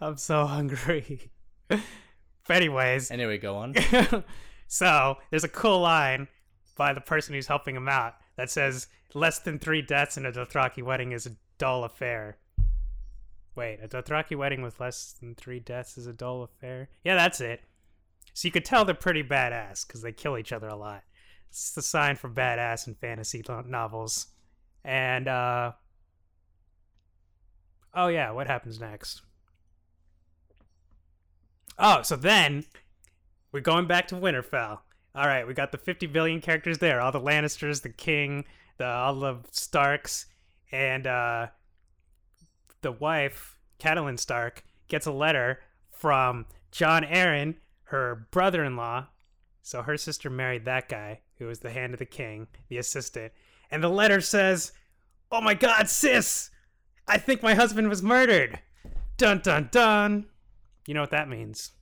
I'm 0.00 0.16
so 0.16 0.46
hungry. 0.46 1.30
But 1.68 1.80
anyways, 2.48 3.10
Anyway, 3.10 3.38
go 3.38 3.56
on. 3.56 3.74
so 4.66 5.16
there's 5.30 5.44
a 5.44 5.48
cool 5.48 5.80
line 5.80 6.28
by 6.76 6.92
the 6.92 7.00
person 7.00 7.34
who's 7.34 7.46
helping 7.46 7.76
him 7.76 7.88
out 7.88 8.14
that 8.36 8.50
says, 8.50 8.88
"Less 9.14 9.38
than 9.40 9.58
three 9.58 9.82
deaths 9.82 10.16
in 10.16 10.26
a 10.26 10.32
Dothraki 10.32 10.82
wedding 10.82 11.12
is 11.12 11.26
a 11.26 11.32
dull 11.58 11.84
affair." 11.84 12.38
Wait, 13.56 13.78
a 13.82 13.88
Dothraki 13.88 14.36
wedding 14.36 14.62
with 14.62 14.80
less 14.80 15.12
than 15.20 15.34
three 15.34 15.60
deaths 15.60 15.98
is 15.98 16.06
a 16.06 16.12
dull 16.12 16.42
affair? 16.42 16.88
Yeah, 17.04 17.16
that's 17.16 17.40
it. 17.40 17.60
So 18.32 18.46
you 18.48 18.52
could 18.52 18.64
tell 18.64 18.84
they're 18.84 18.94
pretty 18.94 19.24
badass 19.24 19.86
because 19.86 20.02
they 20.02 20.12
kill 20.12 20.38
each 20.38 20.52
other 20.52 20.68
a 20.68 20.76
lot. 20.76 21.02
It's 21.50 21.72
the 21.72 21.82
sign 21.82 22.14
for 22.14 22.30
badass 22.30 22.86
in 22.86 22.94
fantasy 22.94 23.44
novels. 23.66 24.28
And 24.84 25.26
uh 25.26 25.72
oh 27.92 28.06
yeah, 28.06 28.30
what 28.30 28.46
happens 28.46 28.80
next? 28.80 29.22
Oh, 31.78 32.02
so 32.02 32.14
then 32.14 32.64
we're 33.50 33.60
going 33.60 33.86
back 33.86 34.06
to 34.08 34.14
Winterfell. 34.14 34.78
All 35.12 35.26
right, 35.26 35.46
we 35.46 35.54
got 35.54 35.72
the 35.72 35.78
50 35.78 36.06
billion 36.06 36.40
characters 36.40 36.78
there, 36.78 37.00
all 37.00 37.10
the 37.10 37.20
Lannisters, 37.20 37.82
the 37.82 37.88
King, 37.88 38.44
the 38.78 38.86
all 38.86 39.16
the 39.16 39.38
Starks, 39.50 40.26
and 40.70 41.06
uh 41.06 41.48
the 42.82 42.92
wife, 42.92 43.58
Catelyn 43.80 44.18
Stark, 44.18 44.62
gets 44.88 45.06
a 45.06 45.12
letter 45.12 45.60
from 45.90 46.46
Jon 46.70 47.02
Arryn, 47.02 47.56
her 47.84 48.28
brother-in-law. 48.30 49.08
So 49.62 49.82
her 49.82 49.96
sister 49.96 50.30
married 50.30 50.64
that 50.64 50.88
guy 50.88 51.20
who 51.40 51.46
was 51.46 51.58
the 51.58 51.70
hand 51.70 51.92
of 51.92 51.98
the 51.98 52.06
king, 52.06 52.46
the 52.68 52.78
assistant. 52.78 53.32
And 53.72 53.82
the 53.82 53.88
letter 53.88 54.20
says, 54.20 54.70
"Oh 55.32 55.40
my 55.40 55.54
god, 55.54 55.88
sis! 55.88 56.50
I 57.08 57.18
think 57.18 57.42
my 57.42 57.54
husband 57.54 57.88
was 57.88 58.02
murdered." 58.02 58.60
Dun 59.16 59.40
dun 59.40 59.68
dun. 59.72 60.26
You 60.86 60.94
know 60.94 61.00
what 61.00 61.10
that 61.10 61.28
means? 61.28 61.72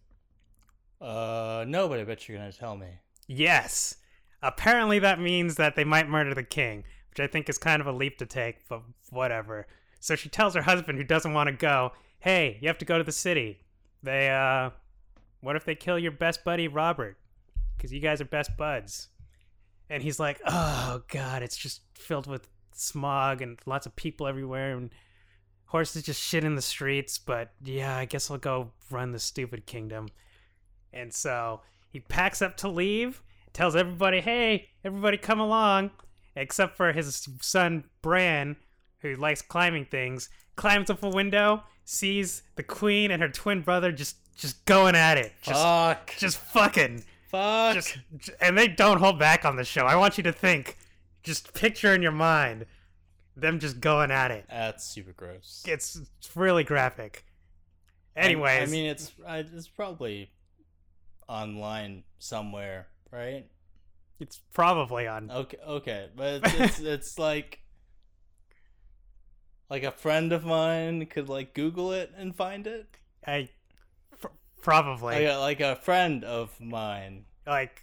Uh, 1.01 1.64
no, 1.68 1.88
but 1.88 2.01
I 2.01 2.05
bet 2.05 2.29
you're 2.29 2.38
gonna 2.38 2.53
tell 2.53 2.77
me. 2.77 2.88
Yes. 3.27 3.97
Apparently, 4.42 4.99
that 5.01 5.21
means 5.21 5.57
that 5.57 5.77
they 5.77 5.85
might 5.85 6.09
murder 6.09 6.35
the 6.35 6.42
king, 6.42 6.85
which 7.11 7.21
I 7.21 7.27
think 7.27 7.49
is 7.49 7.59
kind 7.59 7.81
of 7.81 7.87
a 7.87 7.92
leap 7.92 8.18
to 8.18 8.27
take, 8.27 8.68
but 8.68 8.83
whatever. 9.11 9.66
So 10.01 10.14
she 10.16 10.29
tells 10.29 10.55
her 10.55 10.62
husband, 10.62 10.99
who 10.99 11.05
doesn't 11.05 11.33
want 11.33 11.49
to 11.49 11.53
go, 11.53 11.92
hey, 12.21 12.59
you 12.61 12.68
have 12.68 12.79
to 12.79 12.85
go 12.85 12.99
to 12.99 13.05
the 13.05 13.12
city. 13.12 13.61
They, 14.03 14.31
uh, 14.31 14.71
what 15.40 15.57
if 15.57 15.64
they 15.64 15.75
kill 15.75 15.99
your 15.99 16.12
best 16.12 16.44
buddy, 16.44 16.68
Robert? 16.68 17.18
Because 17.77 17.92
you 17.92 18.01
guys 18.01 18.21
are 18.21 18.27
best 18.27 18.57
buds. 18.57 19.09
And 19.90 20.03
he's 20.03 20.20
like, 20.20 20.40
oh, 20.46 21.03
God, 21.09 21.42
it's 21.42 21.57
just 21.57 21.81
filled 21.94 22.27
with 22.27 22.46
smog 22.72 23.42
and 23.42 23.59
lots 23.66 23.87
of 23.87 23.96
people 23.96 24.27
everywhere 24.27 24.77
and 24.77 24.90
horses 25.66 26.03
just 26.03 26.22
shit 26.22 26.44
in 26.44 26.55
the 26.55 26.62
streets, 26.62 27.18
but 27.18 27.53
yeah, 27.62 27.96
I 27.96 28.05
guess 28.07 28.31
I'll 28.31 28.38
go 28.38 28.70
run 28.90 29.12
the 29.12 29.18
stupid 29.18 29.66
kingdom. 29.66 30.09
And 30.92 31.12
so 31.12 31.61
he 31.90 32.01
packs 32.01 32.40
up 32.40 32.57
to 32.59 32.68
leave, 32.68 33.22
tells 33.53 33.77
everybody, 33.77 34.20
hey, 34.20 34.68
everybody 34.85 35.18
come 35.18 35.40
along, 35.40 35.90
except 36.35 36.77
for 36.77 36.92
his 36.92 37.29
son, 37.40 37.85
Bran, 38.01 38.57
who 39.01 39.14
likes 39.14 39.42
climbing 39.42 39.87
things, 39.87 40.31
climbs 40.57 40.88
up 40.88 41.03
a 41.03 41.09
window, 41.09 41.62
sees 41.85 42.42
the 42.57 42.62
queen 42.62 43.11
and 43.11 43.22
her 43.22 43.29
twin 43.29 43.62
brother 43.62 43.92
just 43.92 44.16
just 44.37 44.64
going 44.66 44.94
at 44.94 45.18
it. 45.18 45.33
Just, 45.42 45.61
Fuck. 45.61 46.14
just 46.16 46.38
fucking. 46.38 47.05
Fuck. 47.29 47.75
Just, 47.75 47.99
and 48.41 48.57
they 48.57 48.69
don't 48.69 48.99
hold 48.99 49.19
back 49.19 49.45
on 49.45 49.57
the 49.57 49.64
show. 49.64 49.85
I 49.85 49.97
want 49.97 50.17
you 50.17 50.25
to 50.25 50.33
think, 50.33 50.77
just 51.23 51.55
picture 51.55 51.95
in 51.95 52.03
your 52.03 52.12
mind 52.12 52.67
them 53.37 53.61
just 53.61 53.81
going 53.81 54.11
at 54.11 54.31
it. 54.31 54.47
That's 54.51 54.85
super 54.85 55.12
gross. 55.12 55.62
It's, 55.67 55.97
it's 55.97 56.37
really 56.37 56.64
graphic. 56.64 57.25
Anyways, 58.17 58.61
I, 58.61 58.62
I 58.62 58.67
mean, 58.67 58.87
it's 58.87 59.12
it's 59.29 59.69
probably 59.69 60.33
online 61.29 62.03
somewhere, 62.19 62.88
right? 63.12 63.47
it's 64.21 64.41
probably 64.53 65.07
on. 65.07 65.31
Okay, 65.31 65.59
okay, 65.67 66.09
but 66.14 66.43
it's 66.45 66.55
it's, 66.61 66.81
it's 66.81 67.19
like 67.19 67.61
like 69.71 69.83
a 69.83 69.93
friend 69.93 70.33
of 70.33 70.45
mine 70.45 71.07
could 71.07 71.29
like 71.29 71.55
Google 71.55 71.93
it 71.93 72.12
and 72.17 72.35
find 72.35 72.67
it. 72.67 72.87
I 73.27 73.51
probably 74.61 75.27
Like 75.27 75.35
a, 75.35 75.38
like 75.38 75.61
a 75.61 75.77
friend 75.77 76.25
of 76.25 76.59
mine. 76.61 77.25
like. 77.47 77.83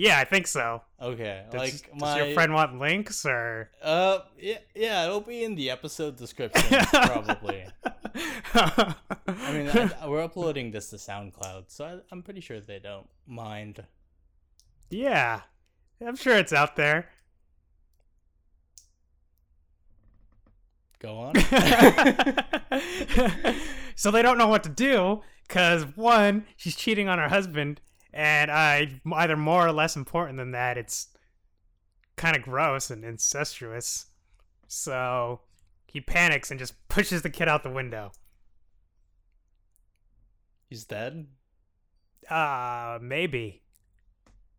Yeah, 0.00 0.20
I 0.20 0.24
think 0.24 0.46
so. 0.46 0.82
Okay, 1.02 1.44
Does, 1.50 1.60
like 1.60 1.72
does 1.72 1.82
my 2.00 2.22
your 2.22 2.34
friend 2.34 2.54
want 2.54 2.78
links 2.78 3.26
or? 3.26 3.68
Uh, 3.82 4.20
yeah, 4.38 4.58
yeah, 4.72 5.04
it'll 5.06 5.20
be 5.20 5.42
in 5.42 5.56
the 5.56 5.70
episode 5.70 6.16
description 6.16 6.78
probably. 6.84 7.66
I 8.54 8.94
mean, 9.52 9.68
I, 9.68 10.06
we're 10.06 10.22
uploading 10.22 10.70
this 10.70 10.90
to 10.90 10.96
SoundCloud, 10.96 11.64
so 11.66 11.84
I, 11.84 11.98
I'm 12.12 12.22
pretty 12.22 12.40
sure 12.40 12.60
they 12.60 12.78
don't 12.78 13.08
mind. 13.26 13.84
yeah, 14.88 15.40
I'm 16.00 16.14
sure 16.14 16.36
it's 16.36 16.52
out 16.52 16.76
there. 16.76 17.08
Go 21.00 21.16
on. 21.16 21.34
so 23.96 24.10
they 24.10 24.22
don't 24.22 24.38
know 24.38 24.48
what 24.48 24.62
to 24.64 24.68
do 24.68 25.22
because 25.48 25.84
one, 25.96 26.46
she's 26.56 26.76
cheating 26.76 27.08
on 27.08 27.18
her 27.18 27.28
husband, 27.28 27.80
and 28.12 28.50
I 28.50 29.00
either 29.14 29.36
more 29.36 29.66
or 29.66 29.72
less 29.72 29.96
important 29.96 30.36
than 30.38 30.52
that, 30.52 30.76
it's 30.76 31.08
kind 32.16 32.36
of 32.36 32.42
gross 32.42 32.90
and 32.90 33.04
incestuous. 33.04 34.06
So 34.66 35.40
he 35.86 36.00
panics 36.00 36.50
and 36.50 36.60
just 36.60 36.74
pushes 36.88 37.22
the 37.22 37.30
kid 37.30 37.48
out 37.48 37.62
the 37.62 37.70
window. 37.70 38.12
He's 40.68 40.84
dead. 40.84 41.26
Uh, 42.28 42.98
maybe. 43.00 43.62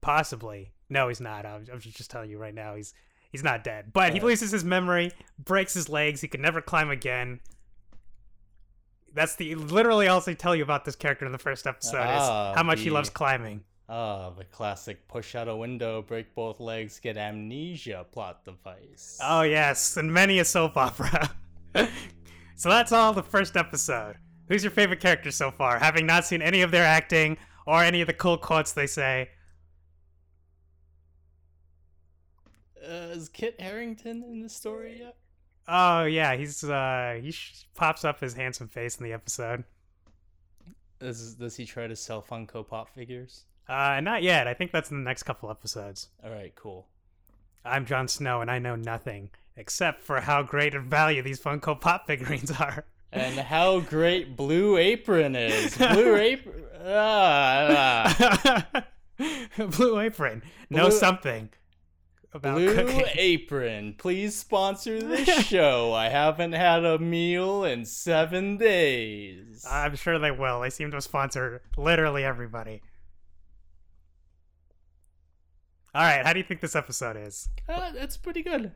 Possibly. 0.02 0.73
No, 0.89 1.08
he's 1.08 1.21
not. 1.21 1.45
I'm, 1.45 1.65
I'm 1.71 1.80
just 1.80 2.10
telling 2.10 2.32
you 2.32 2.39
right 2.39 2.54
now. 2.54 2.73
He's 2.73 2.95
he's 3.32 3.43
not 3.43 3.63
dead. 3.63 3.93
But 3.93 4.13
he 4.13 4.19
loses 4.19 4.49
his 4.49 4.63
memory, 4.63 5.12
breaks 5.38 5.75
his 5.75 5.88
legs. 5.88 6.21
He 6.21 6.28
can 6.28 6.41
never 6.41 6.62
climb 6.62 6.89
again. 6.89 7.41
That's 9.13 9.36
the 9.36 9.56
literally 9.56 10.08
all 10.08 10.22
they 10.22 10.36
tell 10.36 10.56
you 10.56 10.63
about 10.63 10.86
this 10.86 10.95
character 10.95 11.26
in 11.26 11.32
the 11.32 11.38
first 11.38 11.67
episode 11.67 11.98
Ah, 12.02 12.52
is 12.52 12.58
how 12.58 12.63
much 12.63 12.82
he 12.82 12.89
loves 12.89 13.10
climbing. 13.10 13.63
Ah, 13.88 14.30
the 14.30 14.45
classic 14.45 15.08
push 15.08 15.34
out 15.36 15.48
a 15.48 15.56
window, 15.56 16.02
break 16.02 16.36
both 16.36 16.60
legs, 16.60 17.00
get 17.00 17.17
amnesia 17.17 18.06
plot 18.12 18.45
device. 18.45 19.17
Oh 19.24 19.41
yes, 19.41 19.98
and 19.98 20.13
many 20.13 20.39
a 20.39 20.45
soap 20.45 20.78
opera. 20.78 21.32
so 22.56 22.69
that's 22.69 22.91
all 22.91 23.13
the 23.13 23.24
first 23.24 23.58
episode. 23.58 24.15
Who's 24.48 24.63
your 24.63 24.72
favorite 24.72 25.00
character 25.00 25.32
so 25.32 25.52
far? 25.52 25.80
Having 25.80 26.06
not 26.06 26.26
seen 26.26 26.41
any 26.41 26.62
of 26.62 26.72
their 26.72 26.86
acting 26.86 27.38
or 27.65 27.84
any 27.84 28.02
of 28.02 28.08
the 28.08 28.13
cool 28.13 28.38
quotes 28.38 28.72
they 28.72 28.88
say. 28.88 29.30
Uh, 32.84 33.12
is 33.12 33.30
Kit 33.30 33.60
Harington 33.60 34.24
in 34.24 34.41
the 34.41 34.50
story 34.50 35.00
yet? 35.00 35.15
Oh 35.71 36.03
yeah, 36.05 36.36
he's 36.36 36.63
uh 36.63 37.19
he 37.21 37.32
sh- 37.32 37.65
pops 37.75 38.03
up 38.03 38.19
his 38.19 38.34
handsome 38.34 38.67
face 38.67 38.97
in 38.97 39.03
the 39.05 39.13
episode. 39.13 39.63
Does, 40.99 41.36
does 41.36 41.55
he 41.55 41.65
try 41.65 41.88
to 41.88 41.95
sell 41.95 42.21
Funko 42.21 42.67
Pop 42.67 42.89
figures? 42.93 43.43
Uh 43.67 43.99
not 44.01 44.23
yet. 44.23 44.47
I 44.47 44.53
think 44.53 44.71
that's 44.71 44.89
in 44.91 44.97
the 44.97 45.08
next 45.08 45.23
couple 45.23 45.49
episodes. 45.51 46.10
All 46.23 46.32
right, 46.32 46.53
cool. 46.55 46.88
I'm 47.63 47.86
Jon 47.86 48.08
Snow 48.08 48.41
and 48.41 48.49
I 48.49 48.58
know 48.60 48.75
nothing 48.75 49.29
except 49.55 50.01
for 50.03 50.21
how 50.21 50.41
great 50.41 50.73
of 50.73 50.86
value 50.86 51.21
these 51.21 51.39
Funko 51.39 51.79
Pop 51.79 52.08
figurines 52.08 52.49
are. 52.51 52.86
And 53.12 53.36
how 53.39 53.79
great 53.79 54.36
Blue 54.38 54.77
Apron 54.77 55.36
is. 55.36 55.75
Blue 55.77 56.15
Apron. 56.15 56.63
Ah, 56.86 58.15
ah. 58.77 58.86
Blue 59.77 59.99
Apron. 59.99 60.41
Know 60.69 60.89
Blue- 60.89 60.97
something 60.97 61.49
about 62.33 62.55
Blue 62.55 62.75
cooking. 62.75 63.03
Apron, 63.15 63.95
please 63.97 64.35
sponsor 64.35 65.01
this 65.01 65.45
show. 65.45 65.93
I 65.93 66.09
haven't 66.09 66.53
had 66.53 66.85
a 66.85 66.99
meal 66.99 67.63
in 67.63 67.85
seven 67.85 68.57
days. 68.57 69.65
I'm 69.69 69.95
sure 69.95 70.19
they 70.19 70.31
will. 70.31 70.61
They 70.61 70.69
seem 70.69 70.91
to 70.91 71.01
sponsor 71.01 71.61
literally 71.77 72.23
everybody. 72.23 72.81
All 75.95 76.03
right, 76.03 76.23
how 76.25 76.33
do 76.33 76.39
you 76.39 76.45
think 76.45 76.61
this 76.61 76.75
episode 76.75 77.17
is? 77.17 77.49
Uh, 77.67 77.91
that's 77.91 78.15
pretty 78.15 78.43
good. 78.43 78.71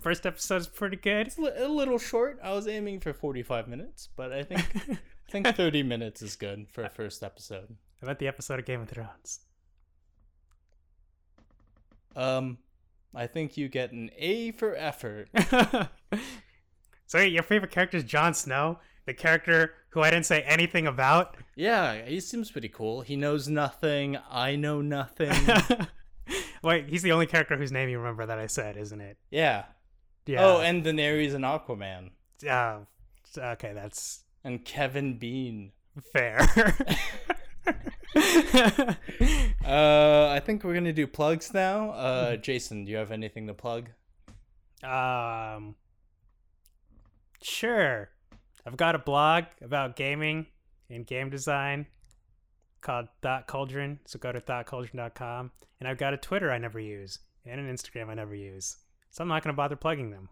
First 0.00 0.26
episode 0.26 0.56
is 0.62 0.66
pretty 0.66 0.96
good. 0.96 1.28
It's 1.28 1.38
a 1.38 1.68
little 1.68 1.98
short. 1.98 2.38
I 2.42 2.52
was 2.52 2.66
aiming 2.66 3.00
for 3.00 3.12
45 3.12 3.68
minutes, 3.68 4.08
but 4.16 4.32
I 4.32 4.42
think 4.42 4.64
I 5.28 5.30
think 5.30 5.46
30 5.46 5.82
minutes 5.82 6.22
is 6.22 6.36
good 6.36 6.66
for 6.70 6.82
a 6.84 6.88
first 6.88 7.22
episode. 7.22 7.76
I 8.02 8.06
meant 8.06 8.18
the 8.18 8.28
episode 8.28 8.58
of 8.58 8.64
Game 8.64 8.80
of 8.80 8.88
Thrones. 8.88 9.40
Um, 12.16 12.58
I 13.14 13.26
think 13.26 13.56
you 13.56 13.68
get 13.68 13.92
an 13.92 14.10
A 14.18 14.52
for 14.52 14.74
effort. 14.76 15.28
so 17.06 17.18
your 17.18 17.42
favorite 17.42 17.70
character 17.70 17.96
is 17.96 18.04
Jon 18.04 18.34
Snow, 18.34 18.78
the 19.06 19.14
character 19.14 19.74
who 19.90 20.02
I 20.02 20.10
didn't 20.10 20.26
say 20.26 20.42
anything 20.42 20.86
about. 20.86 21.36
Yeah, 21.56 22.04
he 22.04 22.20
seems 22.20 22.50
pretty 22.50 22.68
cool. 22.68 23.00
He 23.00 23.16
knows 23.16 23.48
nothing. 23.48 24.18
I 24.30 24.56
know 24.56 24.80
nothing. 24.82 25.32
Wait, 26.62 26.88
he's 26.88 27.02
the 27.02 27.12
only 27.12 27.26
character 27.26 27.56
whose 27.56 27.72
name 27.72 27.88
you 27.88 27.98
remember 27.98 28.26
that 28.26 28.38
I 28.38 28.46
said, 28.46 28.76
isn't 28.76 29.00
it? 29.00 29.16
yeah. 29.30 29.64
Yeah. 30.26 30.44
Oh, 30.44 30.60
and 30.60 30.84
Daenerys 30.84 31.32
and 31.32 31.42
Aquaman. 31.42 32.10
uh, 32.46 32.80
okay, 33.38 33.72
that's 33.72 34.24
And 34.44 34.62
Kevin 34.62 35.16
Bean. 35.18 35.72
fair. 36.12 36.38
Uh, 39.64 40.30
I 40.30 40.40
think 40.40 40.64
we're 40.64 40.72
gonna 40.72 40.94
do 40.94 41.06
plugs 41.06 41.52
now. 41.52 41.90
Uh, 41.90 42.36
Jason, 42.36 42.86
do 42.86 42.90
you 42.90 42.96
have 42.96 43.10
anything 43.10 43.46
to 43.48 43.54
plug? 43.54 43.90
um, 44.82 45.74
sure. 47.42 48.08
I've 48.66 48.76
got 48.76 48.94
a 48.94 48.98
blog 48.98 49.44
about 49.60 49.96
gaming 49.96 50.46
and 50.88 51.06
game 51.06 51.28
design 51.30 51.86
called 52.80 53.08
Thought 53.22 53.46
Cauldron. 53.46 53.98
So 54.06 54.18
go 54.18 54.32
to 54.32 54.40
thoughtcauldron.com. 54.40 55.50
And 55.80 55.88
I've 55.88 55.98
got 55.98 56.14
a 56.14 56.16
Twitter 56.16 56.50
I 56.50 56.58
never 56.58 56.80
use 56.80 57.20
and 57.46 57.60
an 57.60 57.72
Instagram 57.74 58.08
I 58.08 58.14
never 58.14 58.34
use. 58.34 58.76
So 59.10 59.22
I'm 59.22 59.28
not 59.28 59.42
going 59.42 59.52
to 59.52 59.56
bother 59.56 59.76
plugging 59.76 60.10
them. 60.10 60.28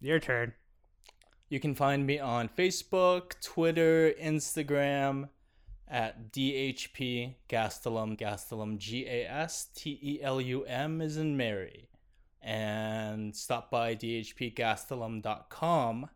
Your 0.00 0.18
turn. 0.18 0.54
You 1.48 1.60
can 1.60 1.74
find 1.74 2.06
me 2.06 2.18
on 2.18 2.48
Facebook, 2.48 3.40
Twitter, 3.42 4.12
Instagram 4.20 5.28
at 5.88 6.32
DHP 6.32 7.34
Gastelum. 7.48 8.18
Gastelum, 8.18 8.78
G 8.78 9.06
A 9.06 9.24
S 9.26 9.68
T 9.74 9.98
E 10.02 10.20
L 10.22 10.40
U 10.40 10.64
M 10.64 11.00
is 11.00 11.16
in 11.16 11.36
Mary. 11.36 11.88
And 12.40 13.36
stop 13.36 13.70
by 13.70 13.94
dhpgastelum.com 13.94 16.08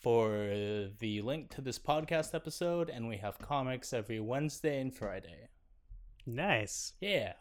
for 0.00 0.88
the 0.98 1.22
link 1.22 1.50
to 1.54 1.60
this 1.60 1.78
podcast 1.78 2.34
episode. 2.34 2.90
And 2.90 3.08
we 3.08 3.18
have 3.18 3.38
comics 3.38 3.92
every 3.92 4.18
Wednesday 4.20 4.80
and 4.80 4.92
Friday. 4.94 5.48
Nice. 6.26 6.94
Yeah. 7.00 7.34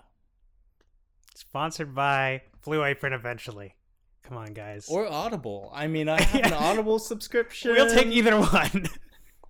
Sponsored 1.35 1.95
by 1.95 2.41
Blue 2.63 2.83
Apron 2.83 3.13
eventually. 3.13 3.75
Come 4.23 4.37
on, 4.37 4.53
guys. 4.53 4.87
Or 4.89 5.07
Audible. 5.07 5.71
I 5.73 5.87
mean, 5.87 6.07
I 6.09 6.21
have 6.21 6.45
an 6.45 6.53
Audible 6.53 6.99
subscription. 6.99 7.71
we'll 7.71 7.93
take 7.93 8.07
either 8.07 8.37
one. 8.39 8.87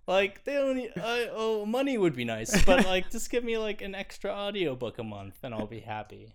Like 0.09 0.43
they 0.43 0.57
e- 0.57 0.89
I, 0.95 1.29
oh, 1.31 1.67
money 1.67 1.95
would 1.95 2.15
be 2.15 2.25
nice, 2.25 2.65
but 2.65 2.83
like 2.83 3.11
just 3.11 3.29
give 3.29 3.43
me 3.43 3.59
like 3.59 3.83
an 3.83 3.93
extra 3.93 4.31
audiobook 4.31 4.97
a 4.97 5.03
month, 5.03 5.35
and 5.43 5.53
I'll 5.53 5.67
be 5.67 5.81
happy. 5.81 6.33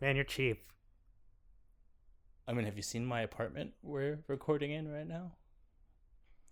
Man, 0.00 0.14
you're 0.14 0.24
cheap. 0.24 0.62
I 2.46 2.52
mean, 2.52 2.66
have 2.66 2.76
you 2.76 2.84
seen 2.84 3.04
my 3.04 3.22
apartment 3.22 3.72
we're 3.82 4.20
recording 4.28 4.70
in 4.70 4.88
right 4.88 5.08
now? 5.08 5.32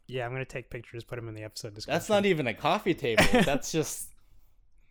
Yeah, 0.09 0.27
I'm 0.27 0.33
gonna 0.33 0.45
take 0.45 0.69
pictures, 0.69 1.05
put 1.05 1.15
them 1.15 1.29
in 1.29 1.37
the 1.37 1.45
episode 1.45 1.75
description. 1.75 1.95
That's 1.95 2.09
not 2.09 2.27
even 2.27 2.49
a 2.49 2.55
coffee 2.55 2.95
table. 2.95 3.23
That's 3.45 3.71
just 3.71 4.09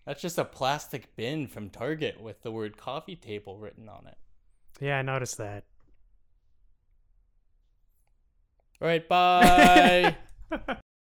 that's 0.05 0.21
just 0.21 0.37
a 0.37 0.45
plastic 0.45 1.17
bin 1.17 1.47
from 1.47 1.69
Target 1.69 2.21
with 2.21 2.43
the 2.43 2.51
word 2.51 2.77
coffee 2.77 3.17
table 3.17 3.57
written 3.57 3.89
on 3.89 4.07
it. 4.07 4.17
Yeah, 4.79 4.99
I 4.99 5.01
noticed 5.01 5.37
that. 5.39 5.65
All 8.81 8.87
right, 8.87 9.05
bye. 9.05 10.15